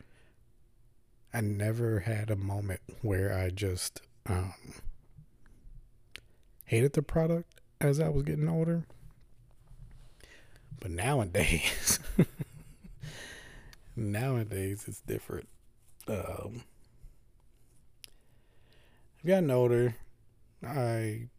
I 1.33 1.41
never 1.41 2.01
had 2.01 2.29
a 2.29 2.35
moment 2.35 2.81
where 3.01 3.33
I 3.35 3.49
just 3.49 4.01
um, 4.27 4.53
hated 6.65 6.93
the 6.93 7.01
product 7.01 7.59
as 7.81 7.99
I 7.99 8.09
was 8.09 8.23
getting 8.23 8.47
older. 8.47 8.85
But 10.79 10.91
nowadays, 10.91 11.99
nowadays 13.95 14.85
it's 14.87 15.01
different. 15.01 15.49
Um, 16.07 16.63
I've 19.17 19.27
gotten 19.27 19.51
older. 19.51 19.95
I 20.65 21.29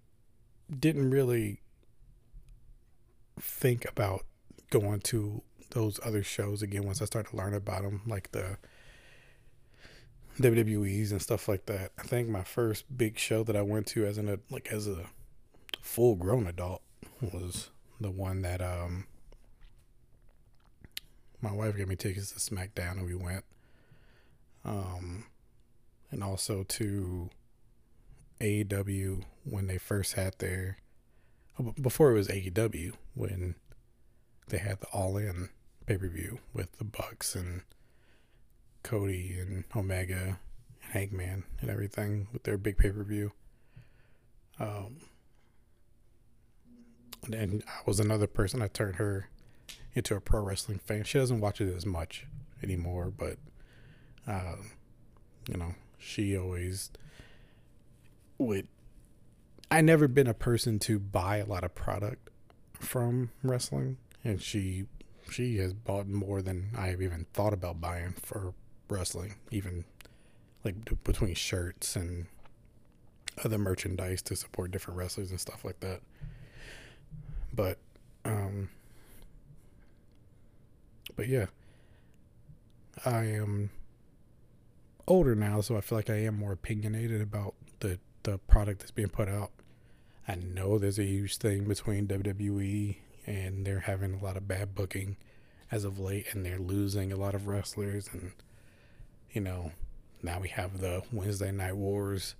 didn't 0.68 1.10
really 1.10 1.60
think 3.38 3.88
about 3.88 4.24
going 4.70 5.00
to 5.00 5.42
those 5.70 6.00
other 6.04 6.22
shows 6.22 6.62
again 6.62 6.84
once 6.84 7.00
I 7.02 7.04
started 7.04 7.30
to 7.30 7.36
learn 7.36 7.54
about 7.54 7.82
them, 7.82 8.02
like 8.06 8.32
the 8.32 8.56
WWE's 10.40 11.12
and 11.12 11.20
stuff 11.20 11.48
like 11.48 11.66
that. 11.66 11.92
I 11.98 12.02
think 12.02 12.28
my 12.28 12.42
first 12.42 12.84
big 12.96 13.18
show 13.18 13.42
that 13.44 13.56
I 13.56 13.62
went 13.62 13.86
to 13.88 14.06
as 14.06 14.18
an 14.18 14.40
like 14.50 14.68
as 14.72 14.86
a 14.86 15.06
full 15.82 16.14
grown 16.14 16.46
adult 16.46 16.82
was 17.20 17.70
the 18.00 18.10
one 18.10 18.42
that 18.42 18.62
um 18.62 19.06
my 21.42 21.52
wife 21.52 21.76
gave 21.76 21.88
me 21.88 21.96
tickets 21.96 22.32
to 22.32 22.38
SmackDown 22.38 22.92
and 22.92 23.06
we 23.06 23.14
went. 23.14 23.44
Um 24.64 25.24
and 26.10 26.24
also 26.24 26.64
to 26.64 27.30
AEW 28.40 29.24
when 29.44 29.66
they 29.66 29.78
first 29.78 30.14
had 30.14 30.38
their 30.38 30.78
oh, 31.58 31.74
before 31.80 32.10
it 32.10 32.14
was 32.14 32.28
AEW 32.28 32.92
when 33.14 33.54
they 34.50 34.58
had 34.58 34.80
the 34.80 34.86
All 34.88 35.16
In 35.16 35.48
pay 35.86 35.96
per 35.96 36.08
view 36.08 36.38
with 36.52 36.78
the 36.78 36.84
Bucks 36.84 37.34
and 37.34 37.62
Cody 38.82 39.36
and 39.38 39.64
Omega 39.74 40.14
and 40.14 40.36
Hangman 40.92 41.44
and 41.60 41.70
everything 41.70 42.28
with 42.32 42.42
their 42.44 42.58
big 42.58 42.76
pay 42.76 42.90
per 42.90 43.02
view. 43.02 43.32
Um, 44.58 44.98
and 47.32 47.62
I 47.66 47.80
was 47.86 48.00
another 48.00 48.26
person. 48.26 48.62
I 48.62 48.68
turned 48.68 48.96
her 48.96 49.28
into 49.94 50.14
a 50.14 50.20
pro 50.20 50.40
wrestling 50.40 50.78
fan. 50.78 51.04
She 51.04 51.18
doesn't 51.18 51.40
watch 51.40 51.60
it 51.60 51.74
as 51.74 51.86
much 51.86 52.26
anymore, 52.62 53.12
but 53.16 53.36
uh, 54.26 54.56
you 55.48 55.56
know, 55.56 55.74
she 55.98 56.36
always 56.36 56.90
would. 58.38 58.68
I 59.70 59.80
never 59.80 60.08
been 60.08 60.26
a 60.26 60.34
person 60.34 60.78
to 60.80 60.98
buy 60.98 61.36
a 61.36 61.46
lot 61.46 61.62
of 61.62 61.74
product 61.74 62.28
from 62.72 63.30
wrestling, 63.42 63.98
and 64.24 64.40
she 64.40 64.86
she 65.30 65.58
has 65.58 65.72
bought 65.72 66.08
more 66.08 66.42
than 66.42 66.70
I 66.76 66.88
have 66.88 67.02
even 67.02 67.26
thought 67.32 67.52
about 67.52 67.80
buying 67.80 68.14
for 68.22 68.54
wrestling, 68.88 69.34
even 69.50 69.84
like 70.64 70.74
between 71.04 71.34
shirts 71.34 71.96
and 71.96 72.26
other 73.44 73.58
merchandise 73.58 74.22
to 74.22 74.36
support 74.36 74.70
different 74.70 74.98
wrestlers 74.98 75.30
and 75.30 75.40
stuff 75.40 75.64
like 75.64 75.80
that. 75.80 76.00
But 77.52 77.78
um 78.24 78.70
but 81.16 81.28
yeah. 81.28 81.46
I 83.04 83.24
am 83.24 83.70
older 85.06 85.34
now, 85.34 85.60
so 85.60 85.76
I 85.76 85.80
feel 85.80 85.96
like 85.96 86.10
I 86.10 86.24
am 86.24 86.38
more 86.38 86.52
opinionated 86.52 87.20
about 87.20 87.54
the 87.80 87.98
the 88.24 88.38
product 88.38 88.80
that's 88.80 88.90
being 88.90 89.08
put 89.08 89.28
out. 89.28 89.50
I 90.28 90.34
know 90.34 90.78
there's 90.78 90.98
a 90.98 91.04
huge 91.04 91.38
thing 91.38 91.64
between 91.64 92.06
WWE 92.06 92.96
and 93.30 93.64
they're 93.64 93.80
having 93.80 94.14
a 94.14 94.24
lot 94.24 94.36
of 94.36 94.48
bad 94.48 94.74
booking 94.74 95.16
as 95.70 95.84
of 95.84 96.00
late, 96.00 96.26
and 96.32 96.44
they're 96.44 96.58
losing 96.58 97.12
a 97.12 97.16
lot 97.16 97.34
of 97.34 97.46
wrestlers. 97.46 98.08
And 98.12 98.32
you 99.30 99.40
know, 99.40 99.72
now 100.22 100.40
we 100.40 100.48
have 100.48 100.80
the 100.80 101.02
Wednesday 101.12 101.52
Night 101.52 101.76
Wars 101.76 102.34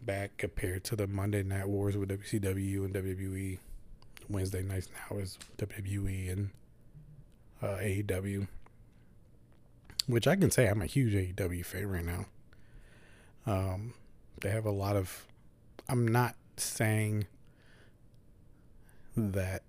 back 0.00 0.36
compared 0.36 0.84
to 0.84 0.96
the 0.96 1.06
Monday 1.06 1.42
Night 1.42 1.68
Wars 1.68 1.96
with 1.96 2.08
WCW 2.10 2.84
and 2.84 2.94
WWE. 2.94 3.58
Wednesday 4.28 4.62
nights 4.62 4.88
now 5.10 5.18
is 5.18 5.38
WWE 5.58 6.32
and 6.32 6.50
uh, 7.62 7.76
AEW, 7.76 8.48
which 10.06 10.26
I 10.26 10.36
can 10.36 10.50
say 10.50 10.66
I'm 10.66 10.80
a 10.80 10.86
huge 10.86 11.12
AEW 11.12 11.64
fan 11.66 11.88
right 11.88 12.04
now. 12.04 12.26
Um, 13.46 13.92
they 14.40 14.50
have 14.50 14.64
a 14.64 14.70
lot 14.70 14.96
of. 14.96 15.26
I'm 15.88 16.08
not 16.08 16.36
saying 16.56 17.26
that 19.16 19.62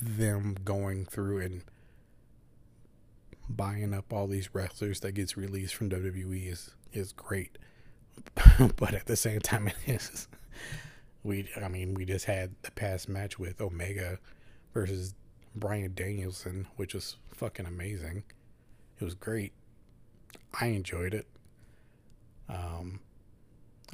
them 0.00 0.56
going 0.64 1.04
through 1.04 1.40
and 1.40 1.64
buying 3.48 3.94
up 3.94 4.12
all 4.12 4.26
these 4.26 4.54
wrestlers 4.54 5.00
that 5.00 5.12
gets 5.12 5.36
released 5.36 5.74
from 5.74 5.90
WWE 5.90 6.50
is 6.50 6.70
is 6.92 7.12
great. 7.12 7.58
but 8.76 8.94
at 8.94 9.06
the 9.06 9.16
same 9.16 9.40
time 9.40 9.68
it 9.68 9.76
is 9.86 10.28
we 11.24 11.48
I 11.60 11.68
mean 11.68 11.94
we 11.94 12.04
just 12.04 12.26
had 12.26 12.54
the 12.62 12.70
past 12.70 13.08
match 13.08 13.38
with 13.38 13.60
Omega 13.60 14.18
versus 14.72 15.14
Bryan 15.56 15.94
Danielson, 15.94 16.68
which 16.76 16.94
was 16.94 17.16
fucking 17.32 17.66
amazing. 17.66 18.24
It 19.00 19.04
was 19.04 19.14
great. 19.14 19.52
I 20.60 20.66
enjoyed 20.66 21.14
it. 21.14 21.26
Um 22.48 23.00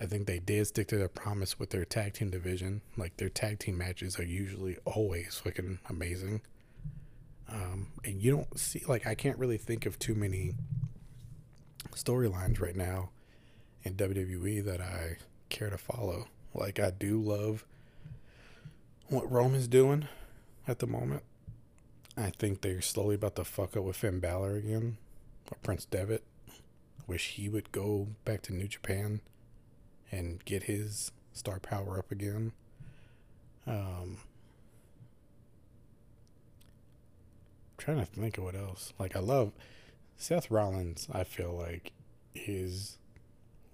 I 0.00 0.06
think 0.06 0.26
they 0.26 0.38
did 0.38 0.66
stick 0.66 0.88
to 0.88 0.96
their 0.96 1.08
promise 1.08 1.58
with 1.58 1.70
their 1.70 1.84
tag 1.84 2.14
team 2.14 2.30
division. 2.30 2.80
Like 2.96 3.18
their 3.18 3.28
tag 3.28 3.58
team 3.58 3.76
matches 3.76 4.18
are 4.18 4.24
usually 4.24 4.78
always 4.86 5.36
fucking 5.44 5.78
amazing. 5.90 6.40
Um, 7.52 7.88
and 8.04 8.22
you 8.22 8.30
don't 8.30 8.58
see 8.58 8.82
like 8.88 9.06
I 9.06 9.14
can't 9.14 9.38
really 9.38 9.58
think 9.58 9.84
of 9.84 9.98
too 9.98 10.14
many 10.14 10.54
storylines 11.90 12.60
right 12.60 12.76
now 12.76 13.10
in 13.82 13.94
WWE 13.94 14.64
that 14.64 14.80
I 14.80 15.18
care 15.50 15.68
to 15.68 15.76
follow. 15.76 16.28
Like 16.54 16.80
I 16.80 16.90
do 16.90 17.20
love 17.20 17.66
what 19.08 19.30
Roman's 19.30 19.68
doing 19.68 20.08
at 20.66 20.78
the 20.78 20.86
moment. 20.86 21.24
I 22.16 22.30
think 22.30 22.62
they're 22.62 22.80
slowly 22.80 23.16
about 23.16 23.36
to 23.36 23.44
fuck 23.44 23.76
up 23.76 23.84
with 23.84 23.96
Finn 23.96 24.20
Balor 24.20 24.56
again, 24.56 24.96
or 25.50 25.58
Prince 25.62 25.84
Devitt. 25.84 26.24
Wish 27.06 27.32
he 27.32 27.48
would 27.48 27.72
go 27.72 28.08
back 28.24 28.42
to 28.42 28.54
New 28.54 28.68
Japan 28.68 29.20
and 30.10 30.44
get 30.44 30.64
his 30.64 31.12
star 31.32 31.58
power 31.58 31.98
up 31.98 32.10
again. 32.10 32.52
Um, 33.66 34.18
trying 37.78 37.98
to 37.98 38.06
think 38.06 38.38
of 38.38 38.44
what 38.44 38.54
else. 38.54 38.92
Like 38.98 39.16
I 39.16 39.20
love 39.20 39.52
Seth 40.16 40.50
Rollins. 40.50 41.08
I 41.12 41.24
feel 41.24 41.56
like 41.56 41.92
is 42.34 42.98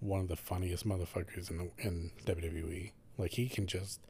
one 0.01 0.21
of 0.21 0.29
the 0.29 0.37
funniest 0.37 0.87
motherfuckers 0.87 1.51
in 1.51 1.59
the, 1.59 1.71
in 1.79 2.11
WWE. 2.25 2.93
Like 3.19 3.33
he 3.33 3.49
can 3.49 3.67
just 3.67 4.01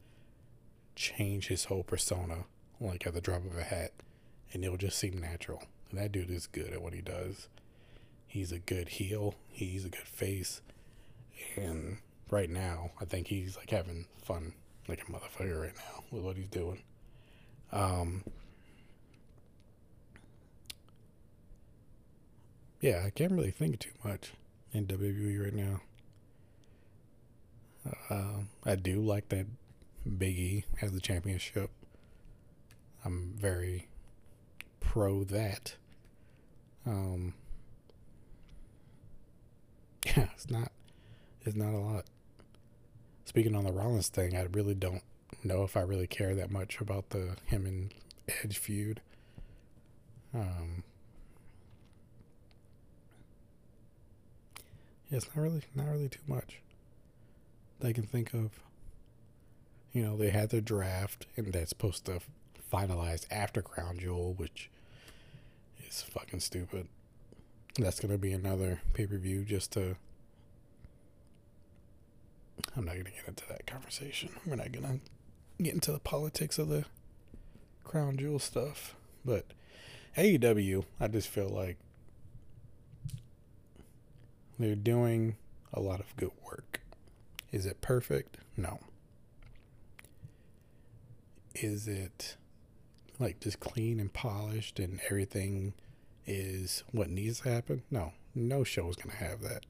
change 0.94 1.48
his 1.48 1.66
whole 1.66 1.82
persona 1.82 2.44
like 2.80 3.06
at 3.06 3.14
the 3.14 3.20
drop 3.20 3.44
of 3.46 3.56
a 3.56 3.62
hat, 3.62 3.92
and 4.52 4.64
it'll 4.64 4.76
just 4.76 4.98
seem 4.98 5.18
natural. 5.18 5.62
And 5.90 5.98
that 5.98 6.12
dude 6.12 6.30
is 6.30 6.46
good 6.46 6.72
at 6.72 6.82
what 6.82 6.92
he 6.92 7.00
does. 7.00 7.48
He's 8.26 8.52
a 8.52 8.58
good 8.58 8.90
heel. 8.90 9.34
He's 9.48 9.84
a 9.84 9.88
good 9.88 10.00
face, 10.00 10.60
and 11.56 11.98
right 12.30 12.50
now, 12.50 12.90
I 13.00 13.04
think 13.04 13.28
he's 13.28 13.56
like 13.56 13.70
having 13.70 14.06
fun 14.22 14.52
like 14.88 15.02
a 15.02 15.12
motherfucker 15.12 15.60
right 15.60 15.74
now 15.76 16.04
with 16.10 16.22
what 16.22 16.36
he's 16.36 16.48
doing. 16.48 16.82
Um, 17.72 18.24
yeah, 22.80 23.02
I 23.04 23.10
can't 23.10 23.32
really 23.32 23.50
think 23.50 23.80
too 23.80 23.90
much 24.04 24.32
in 24.72 24.86
WWE 24.86 25.42
right 25.42 25.54
now. 25.54 25.80
Uh, 28.10 28.40
I 28.64 28.74
do 28.74 29.00
like 29.00 29.28
that 29.28 29.46
Big 30.18 30.38
E 30.38 30.64
has 30.78 30.92
the 30.92 31.00
championship. 31.00 31.70
I'm 33.04 33.34
very 33.36 33.88
pro 34.80 35.24
that. 35.24 35.76
Um, 36.84 37.34
yeah, 40.06 40.28
it's 40.34 40.50
not, 40.50 40.72
it's 41.44 41.56
not 41.56 41.72
a 41.72 41.78
lot. 41.78 42.04
Speaking 43.26 43.54
on 43.56 43.64
the 43.64 43.72
Rollins 43.72 44.08
thing, 44.08 44.36
I 44.36 44.46
really 44.52 44.74
don't 44.74 45.02
know 45.42 45.64
if 45.64 45.76
I 45.76 45.80
really 45.80 46.06
care 46.06 46.34
that 46.34 46.50
much 46.50 46.80
about 46.80 47.10
the 47.10 47.36
him 47.44 47.66
and 47.66 47.92
Edge 48.42 48.56
feud. 48.56 49.00
Um, 50.32 50.84
yeah, 55.10 55.18
it's 55.18 55.26
not 55.34 55.42
really, 55.42 55.62
not 55.74 55.88
really 55.88 56.08
too 56.08 56.20
much. 56.26 56.60
They 57.80 57.92
can 57.92 58.04
think 58.04 58.32
of. 58.32 58.60
You 59.92 60.02
know, 60.02 60.16
they 60.16 60.30
had 60.30 60.50
their 60.50 60.60
draft, 60.60 61.26
and 61.36 61.52
that's 61.52 61.70
supposed 61.70 62.04
to 62.04 62.20
finalize 62.72 63.26
after 63.30 63.60
Crown 63.62 63.98
Jewel, 63.98 64.34
which 64.34 64.70
is 65.86 66.02
fucking 66.02 66.40
stupid. 66.40 66.88
That's 67.78 67.98
gonna 68.00 68.18
be 68.18 68.32
another 68.32 68.82
pay 68.94 69.06
per 69.06 69.18
view 69.18 69.44
just 69.44 69.72
to. 69.72 69.96
I'm 72.76 72.84
not 72.84 72.96
gonna 72.96 73.10
get 73.10 73.26
into 73.26 73.46
that 73.48 73.66
conversation. 73.66 74.30
We're 74.44 74.56
not 74.56 74.72
gonna 74.72 75.00
get 75.60 75.74
into 75.74 75.92
the 75.92 75.98
politics 75.98 76.58
of 76.58 76.68
the 76.68 76.84
Crown 77.84 78.18
Jewel 78.18 78.38
stuff, 78.38 78.94
but 79.24 79.46
AEW, 80.16 80.84
I 81.00 81.08
just 81.08 81.28
feel 81.28 81.48
like 81.48 81.76
they're 84.58 84.74
doing 84.74 85.36
a 85.72 85.80
lot 85.80 86.00
of 86.00 86.16
good 86.16 86.32
work. 86.44 86.80
Is 87.52 87.66
it 87.66 87.80
perfect? 87.80 88.38
No. 88.56 88.80
Is 91.54 91.88
it 91.88 92.36
like 93.18 93.40
just 93.40 93.60
clean 93.60 94.00
and 94.00 94.12
polished 94.12 94.78
and 94.78 95.00
everything 95.08 95.74
is 96.26 96.82
what 96.92 97.08
needs 97.08 97.40
to 97.40 97.50
happen? 97.50 97.82
No. 97.90 98.12
No 98.34 98.64
show 98.64 98.88
is 98.88 98.96
going 98.96 99.16
to 99.16 99.24
have 99.24 99.42
that. 99.42 99.64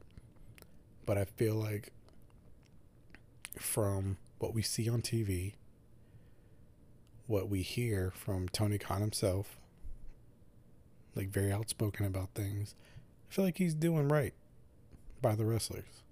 But 1.05 1.19
I 1.19 1.25
feel 1.25 1.55
like 1.55 1.93
from 3.59 4.19
what 4.39 4.55
we 4.55 4.63
see 4.63 4.89
on 4.89 5.03
TV, 5.03 5.55
what 7.27 7.49
we 7.49 7.63
hear 7.63 8.13
from 8.15 8.49
Tony 8.49 8.79
Khan 8.79 9.01
himself, 9.01 9.59
like 11.15 11.29
very 11.29 11.53
outspoken 11.53 12.07
about 12.07 12.31
things, 12.35 12.75
I 13.31 13.35
feel 13.35 13.45
like 13.45 13.59
he's 13.59 13.75
doing 13.75 14.09
right 14.09 14.35
by 15.21 15.35
the 15.35 15.45
wrestlers. 15.45 16.03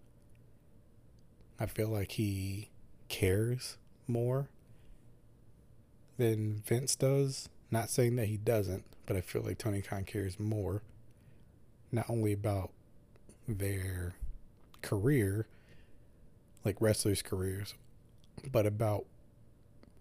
I 1.61 1.67
feel 1.67 1.89
like 1.89 2.13
he 2.13 2.71
cares 3.09 3.79
more 4.09 4.49
than 6.17 6.63
Vince 6.67 6.97
does. 6.97 7.49
Not 7.71 7.91
saying 7.91 8.17
that 8.17 8.27
he 8.27 8.37
doesn't, 8.37 8.85
but 9.07 9.17
I 9.17 9.21
feel 9.21 9.43
like 9.43 9.59
Tony 9.59 9.83
Khan 9.83 10.05
cares 10.05 10.39
more, 10.39 10.83
not 11.93 12.09
only 12.09 12.33
about 12.33 12.71
their 13.49 14.15
career, 14.83 15.47
like 16.65 16.77
wrestlers' 16.81 17.23
careers, 17.23 17.75
but 18.51 18.67
about 18.67 19.05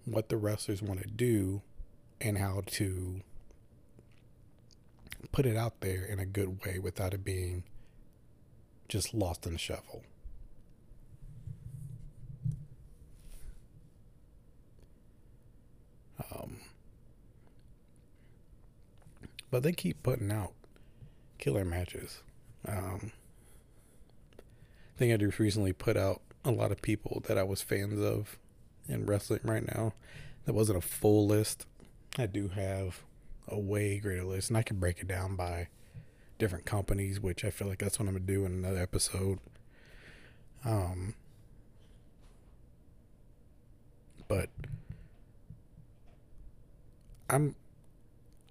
what 0.06 0.30
the 0.30 0.38
wrestlers 0.38 0.82
want 0.82 1.02
to 1.02 1.08
do 1.08 1.62
and 2.20 2.38
how 2.38 2.62
to 2.66 3.22
put 5.32 5.46
it 5.46 5.58
out 5.58 5.82
there 5.82 6.04
in 6.06 6.20
a 6.20 6.26
good 6.26 6.64
way 6.66 6.80
without 6.80 7.14
it 7.14 7.24
being 7.24 7.64
just 8.88 9.14
lost 9.14 9.46
in 9.46 9.54
the 9.54 9.60
shuffle. 9.60 10.04
Um, 16.32 16.58
but 19.50 19.64
they 19.64 19.72
keep 19.72 20.04
putting 20.04 20.32
out 20.32 20.54
killer 21.38 21.66
matches. 21.66 22.22
Um, 22.68 23.12
I 24.38 25.00
think 25.00 25.14
I 25.14 25.18
just 25.18 25.40
recently 25.40 25.74
put 25.74 25.98
out 25.98 26.22
a 26.46 26.52
lot 26.52 26.72
of 26.72 26.82
people 26.82 27.22
that 27.28 27.38
I 27.38 27.44
was 27.44 27.62
fans 27.62 28.02
of 28.02 28.38
in 28.88 29.06
wrestling 29.06 29.42
right 29.44 29.66
now. 29.66 29.94
That 30.46 30.54
wasn't 30.54 30.78
a 30.78 30.82
full 30.82 31.26
list. 31.26 31.66
I 32.18 32.26
do 32.26 32.50
have 32.50 33.02
a 33.48 33.58
way 33.58 34.00
greater 34.00 34.24
list, 34.24 34.50
and 34.50 34.58
I 34.58 34.64
can 34.64 34.78
break 34.78 35.00
it 35.00 35.08
down 35.08 35.36
by 35.36 35.68
different 36.38 36.66
companies, 36.66 37.20
which 37.20 37.46
I 37.46 37.50
feel 37.50 37.68
like 37.68 37.80
that's 37.80 38.00
what 38.00 38.08
I'm 38.08 38.14
gonna 38.14 38.26
do 38.26 38.46
in 38.46 38.54
another 38.54 38.82
episode. 38.82 39.40
Um, 40.66 41.16
but 44.28 44.50
I'm 47.30 47.56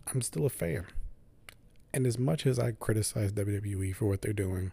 I'm 0.06 0.22
still 0.22 0.46
a 0.46 0.50
fan. 0.50 0.86
And 1.94 2.06
as 2.06 2.18
much 2.18 2.46
as 2.46 2.58
I 2.58 2.72
criticize 2.72 3.32
WWE 3.32 3.94
for 3.94 4.06
what 4.06 4.22
they're 4.22 4.32
doing, 4.32 4.72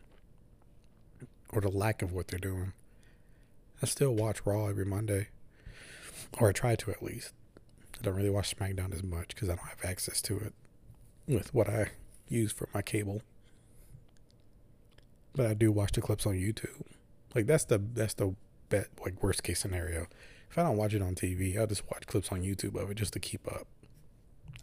or 1.49 1.59
the 1.61 1.69
lack 1.69 2.01
of 2.01 2.13
what 2.13 2.29
they're 2.29 2.39
doing, 2.39 2.73
I 3.81 3.85
still 3.85 4.13
watch 4.13 4.41
Raw 4.45 4.65
every 4.67 4.85
Monday. 4.85 5.27
or 6.39 6.49
I 6.49 6.51
try 6.51 6.75
to 6.75 6.91
at 6.91 7.01
least. 7.01 7.33
I 7.99 8.03
don't 8.03 8.15
really 8.15 8.29
watch 8.29 8.55
SmackDown 8.55 8.93
as 8.93 9.03
much 9.03 9.29
because 9.29 9.49
I 9.49 9.55
don't 9.55 9.67
have 9.67 9.83
access 9.83 10.21
to 10.23 10.37
it 10.37 10.53
with 11.27 11.53
what 11.53 11.69
I 11.69 11.91
use 12.27 12.51
for 12.51 12.69
my 12.73 12.81
cable. 12.81 13.21
But 15.33 15.47
I 15.47 15.53
do 15.53 15.71
watch 15.71 15.93
the 15.93 16.01
clips 16.01 16.25
on 16.25 16.33
YouTube. 16.33 16.81
Like 17.35 17.45
that's 17.45 17.65
the 17.65 17.77
that's 17.77 18.13
the 18.15 18.35
bet 18.69 18.87
like 19.03 19.21
worst 19.21 19.43
case 19.43 19.59
scenario. 19.59 20.07
If 20.49 20.57
I 20.57 20.63
don't 20.63 20.77
watch 20.77 20.93
it 20.93 21.01
on 21.01 21.15
TV, 21.15 21.57
I'll 21.57 21.67
just 21.67 21.89
watch 21.89 22.07
clips 22.07 22.31
on 22.31 22.41
YouTube 22.41 22.75
of 22.81 22.89
it 22.89 22.95
just 22.95 23.13
to 23.13 23.19
keep 23.19 23.47
up. 23.47 23.67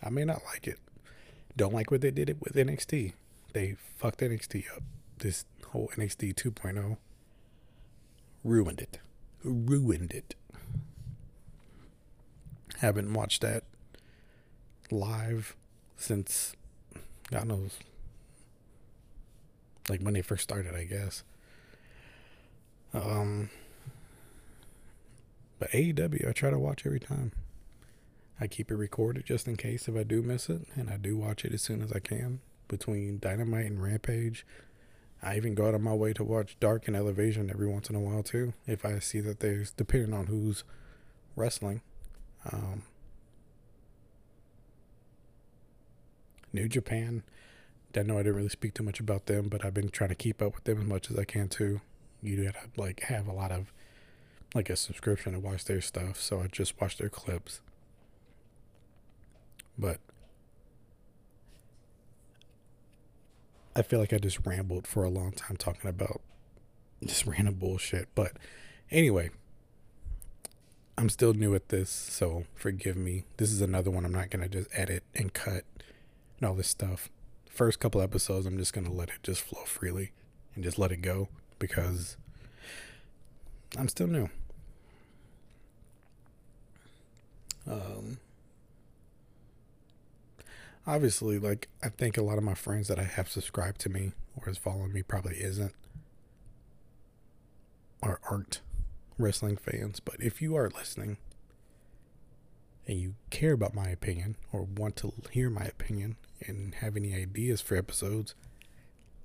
I 0.03 0.11
may 0.11 0.25
not 0.25 0.43
like 0.53 0.67
it. 0.67 0.79
Don't 1.57 1.73
like 1.73 1.91
what 1.91 2.01
they 2.01 2.11
did 2.11 2.29
it 2.29 2.39
with 2.41 2.55
NXT. 2.55 3.13
They 3.53 3.77
fucked 3.97 4.21
NXT 4.21 4.65
up. 4.77 4.83
This 5.19 5.45
whole 5.69 5.89
NXT 5.97 6.35
2.0 6.35 6.97
ruined 8.47 8.81
it. 8.81 8.99
Ruined 9.43 10.13
it. 10.13 10.35
Haven't 12.79 13.13
watched 13.13 13.43
that 13.43 13.65
live 14.91 15.57
since 15.97 16.55
God 17.31 17.49
knows. 17.49 17.79
Like 19.89 20.01
when 20.01 20.15
they 20.15 20.23
first 20.23 20.45
started, 20.45 20.75
I 20.75 20.85
guess. 20.85 21.23
Um 22.95 23.51
but 25.59 25.71
AEW 25.71 26.29
I 26.29 26.33
try 26.33 26.51
to 26.51 26.59
watch 26.59 26.85
every 26.87 27.01
time. 27.01 27.33
I 28.39 28.47
keep 28.47 28.71
it 28.71 28.77
recorded 28.77 29.25
just 29.25 29.49
in 29.49 29.57
case 29.57 29.89
if 29.89 29.97
I 29.97 30.03
do 30.03 30.21
miss 30.21 30.51
it, 30.51 30.67
and 30.75 30.91
I 30.91 30.99
do 30.99 31.17
watch 31.17 31.45
it 31.45 31.55
as 31.55 31.63
soon 31.63 31.81
as 31.81 31.91
I 31.93 32.01
can 32.01 32.41
between 32.69 33.19
Dynamite 33.19 33.65
and 33.65 33.83
Rampage. 33.83 34.45
I 35.23 35.37
even 35.37 35.55
go 35.55 35.67
out 35.67 35.75
of 35.75 35.81
my 35.81 35.95
way 35.95 36.13
to 36.13 36.25
watch 36.25 36.57
Dark 36.61 36.87
and 36.87 36.97
Elevation 36.97 37.51
every 37.51 37.67
once 37.67 37.89
in 37.91 37.97
a 37.97 38.01
while 38.01 38.23
too, 38.23 38.53
if 38.67 38.85
I 38.85 38.99
see 38.99 39.21
that 39.21 39.41
there's 39.41 39.73
depending 39.73 40.15
on 40.15 40.27
who's 40.27 40.65
wrestling. 41.35 41.83
Um, 42.51 42.83
New 46.53 46.69
Japan. 46.69 47.23
I 47.97 48.03
know 48.03 48.19
I 48.19 48.23
didn't 48.23 48.37
really 48.37 48.49
speak 48.51 48.75
too 48.75 48.83
much 48.83 49.01
about 49.01 49.25
them, 49.27 49.49
but 49.49 49.65
I've 49.65 49.73
been 49.73 49.89
trying 49.89 50.11
to 50.11 50.15
keep 50.15 50.43
up 50.43 50.55
with 50.55 50.65
them 50.65 50.83
as 50.83 50.87
much 50.87 51.11
as 51.11 51.19
I 51.19 51.25
can 51.25 51.49
too. 51.49 51.81
You 52.23 52.45
gotta 52.45 52.69
like 52.77 53.01
have 53.05 53.27
a 53.27 53.33
lot 53.33 53.53
of 53.53 53.73
like 54.55 54.69
a 54.69 54.77
subscription 54.77 55.33
to 55.33 55.39
watch 55.39 55.65
their 55.65 55.81
stuff, 55.81 56.21
so 56.21 56.43
I 56.43 56.47
just 56.47 56.79
watch 56.81 56.99
their 56.99 57.09
clips. 57.09 57.61
But 59.79 60.01
I 63.77 63.83
feel 63.83 64.01
like 64.01 64.15
I 64.15 64.17
just 64.17 64.47
rambled 64.47 64.87
for 64.87 65.05
a 65.05 65.11
long 65.11 65.33
time 65.33 65.59
talking 65.59 65.91
about 65.91 66.23
just 67.05 67.27
random 67.27 67.55
bullshit. 67.57 68.09
But 68.15 68.33
anyway, 68.91 69.29
I'm 70.97 71.11
still 71.11 71.35
new 71.35 71.55
at 71.55 71.69
this, 71.69 71.91
so 71.91 72.45
forgive 72.55 72.97
me. 72.97 73.25
This 73.37 73.53
is 73.53 73.61
another 73.61 73.91
one 73.91 74.07
I'm 74.07 74.15
not 74.15 74.31
going 74.31 74.43
to 74.43 74.49
just 74.49 74.71
edit 74.73 75.03
and 75.15 75.35
cut 75.35 75.65
and 76.39 76.49
all 76.49 76.55
this 76.55 76.69
stuff. 76.69 77.11
First 77.51 77.79
couple 77.79 78.01
episodes, 78.01 78.47
I'm 78.47 78.57
just 78.57 78.73
going 78.73 78.87
to 78.87 78.93
let 78.93 79.11
it 79.11 79.23
just 79.23 79.43
flow 79.43 79.65
freely 79.67 80.13
and 80.55 80.65
just 80.65 80.79
let 80.79 80.91
it 80.91 81.03
go 81.03 81.29
because 81.59 82.17
I'm 83.77 83.89
still 83.89 84.07
new. 84.07 84.31
Um, 87.71 88.19
obviously, 90.87 91.39
like 91.39 91.69
I 91.83 91.89
think 91.89 92.17
a 92.17 92.23
lot 92.23 92.39
of 92.39 92.45
my 92.45 92.55
friends 92.55 92.89
that 92.89 92.99
I 92.99 93.05
have 93.05 93.29
subscribed 93.29 93.81
to 93.83 93.89
me 93.89 94.13
or 94.37 94.49
is 94.49 94.59
following 94.59 94.93
me 94.93 95.03
probably 95.03 95.37
isn't 95.37 95.75
or 98.03 98.21
aren't 98.31 98.61
wrestling 99.19 99.57
fans. 99.57 100.01
But 100.01 100.17
if 100.21 100.41
you 100.41 100.55
are 100.57 100.71
listening 100.71 101.17
and 102.87 102.99
you 102.99 103.15
care 103.31 103.53
about 103.53 103.75
my 103.75 103.89
opinion 103.89 104.37
or 104.53 104.63
want 104.63 104.97
to 104.97 105.13
hear 105.33 105.51
my 105.51 105.65
opinion 105.65 106.17
and 106.47 106.77
have 106.77 106.97
any 106.97 107.15
ideas 107.15 107.61
for 107.61 107.77
episodes, 107.77 108.35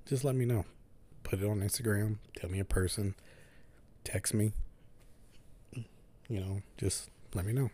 just 0.05 0.23
let 0.23 0.35
me 0.35 0.45
know. 0.45 0.65
Put 1.23 1.41
it 1.41 1.45
on 1.45 1.61
Instagram, 1.61 2.17
tell 2.35 2.49
me 2.49 2.59
a 2.59 2.65
person, 2.65 3.15
text 4.03 4.33
me. 4.33 4.53
You 6.27 6.39
know, 6.39 6.61
just 6.77 7.09
let 7.33 7.45
me 7.45 7.53
know. 7.53 7.69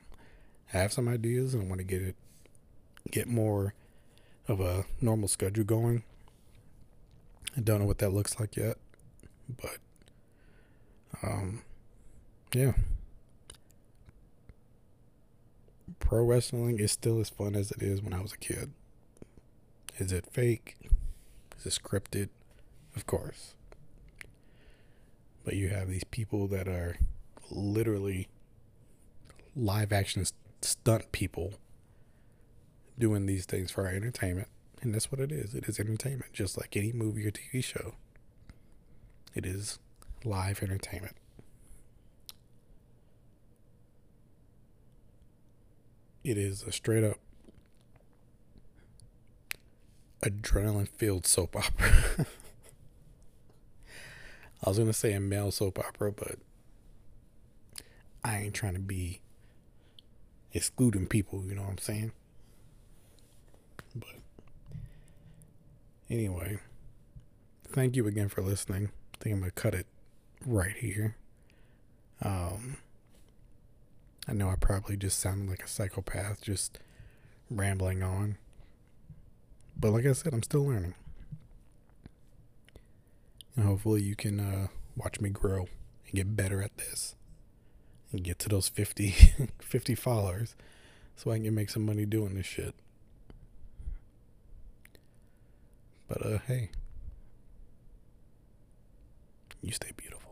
I 0.74 0.80
have 0.80 0.92
some 0.92 1.08
ideas 1.08 1.54
and 1.54 1.64
I 1.64 1.68
want 1.68 1.80
to 1.80 1.86
get 1.86 2.02
it 2.02 2.16
get 3.12 3.28
more 3.28 3.74
of 4.48 4.60
a 4.60 4.86
normal 5.02 5.28
schedule 5.28 5.64
going. 5.64 6.04
I 7.56 7.62
don't 7.62 7.80
know 7.80 7.86
what 7.86 7.98
that 8.00 8.14
looks 8.14 8.40
like 8.40 8.56
yet, 8.56 8.78
but 9.50 9.78
um, 11.24 11.62
yeah. 12.54 12.74
Pro 16.00 16.24
wrestling 16.24 16.80
is 16.80 16.92
still 16.92 17.20
as 17.20 17.30
fun 17.30 17.56
as 17.56 17.72
it 17.72 17.82
is 17.82 18.02
when 18.02 18.14
I 18.14 18.22
was 18.22 18.34
a 18.34 18.38
kid. 18.38 18.72
Is 19.98 20.12
it 20.12 20.28
fake? 20.32 20.78
Is 21.58 21.66
it 21.66 21.82
scripted? 21.82 22.30
Of 22.96 23.06
course. 23.08 23.56
But 25.44 25.56
you 25.56 25.70
have 25.70 25.90
these 25.90 26.04
people 26.04 26.48
that 26.48 26.68
are 26.68 26.98
literally 27.50 28.28
live 29.56 29.92
action 29.92 30.26
stunt 30.62 31.12
people 31.12 31.54
doing 32.98 33.26
these 33.26 33.46
things 33.46 33.72
for 33.72 33.86
our 33.86 33.94
entertainment. 33.94 34.48
And 34.82 34.94
that's 34.94 35.12
what 35.12 35.20
it 35.20 35.32
is. 35.32 35.56
It 35.56 35.66
is 35.66 35.80
entertainment, 35.80 36.34
just 36.34 36.58
like 36.58 36.76
any 36.78 36.92
movie 36.92 37.26
or 37.26 37.32
TV 37.32 37.64
show. 37.64 37.96
It 39.34 39.46
is 39.46 39.80
live 40.24 40.62
entertainment. 40.62 41.16
It 46.24 46.38
is 46.38 46.64
a 46.64 46.72
straight 46.72 47.04
up 47.04 47.18
adrenaline 50.22 50.90
filled 50.90 51.26
soap 51.26 51.56
opera. 51.56 51.92
I 54.64 54.70
was 54.70 54.78
going 54.78 54.90
to 54.90 54.94
say 54.94 55.14
a 55.14 55.20
male 55.20 55.52
soap 55.52 55.80
opera, 55.80 56.12
but 56.12 56.38
I 58.24 58.40
ain't 58.40 58.54
trying 58.54 58.74
to 58.74 58.80
be 58.80 59.22
excluding 60.54 61.08
people, 61.08 61.46
you 61.46 61.56
know 61.56 61.62
what 61.62 61.72
I'm 61.72 61.78
saying? 61.78 62.12
But 63.96 64.10
anyway, 66.10 66.60
thank 67.68 67.96
you 67.96 68.08
again 68.08 68.30
for 68.30 68.42
listening. 68.42 68.92
I 69.14 69.24
think 69.24 69.34
I'm 69.34 69.40
going 69.42 69.52
to 69.52 69.62
cut 69.62 69.74
it 69.74 69.88
right 70.46 70.76
here. 70.76 71.16
Um, 72.22 72.78
I 74.28 74.34
know 74.34 74.50
I 74.50 74.56
probably 74.56 74.98
just 74.98 75.20
sounded 75.20 75.50
like 75.50 75.64
a 75.64 75.68
psychopath, 75.68 76.42
just 76.42 76.80
rambling 77.50 78.04
on. 78.04 78.38
But 79.80 79.92
like 79.92 80.06
I 80.06 80.14
said, 80.14 80.34
I'm 80.34 80.44
still 80.44 80.66
learning. 80.66 80.96
And 83.56 83.66
hopefully 83.66 84.02
you 84.02 84.16
can 84.16 84.40
uh, 84.40 84.68
watch 84.96 85.22
me 85.22 85.30
grow 85.30 85.68
and 86.06 86.16
get 86.16 86.36
better 86.36 86.62
at 86.62 86.78
this. 86.78 87.16
And 88.12 88.24
get 88.24 88.40
to 88.40 88.50
those 88.50 88.70
50, 88.70 89.12
50 89.60 89.96
followers 89.96 90.56
so 91.16 91.32
I 91.32 91.40
can 91.40 91.54
make 91.56 91.70
some 91.70 91.86
money 91.86 92.06
doing 92.06 92.36
this 92.36 92.46
shit. 92.46 92.74
But 96.08 96.26
uh 96.26 96.38
hey. 96.48 96.70
You 99.62 99.72
stay 99.72 99.92
beautiful. 99.98 100.27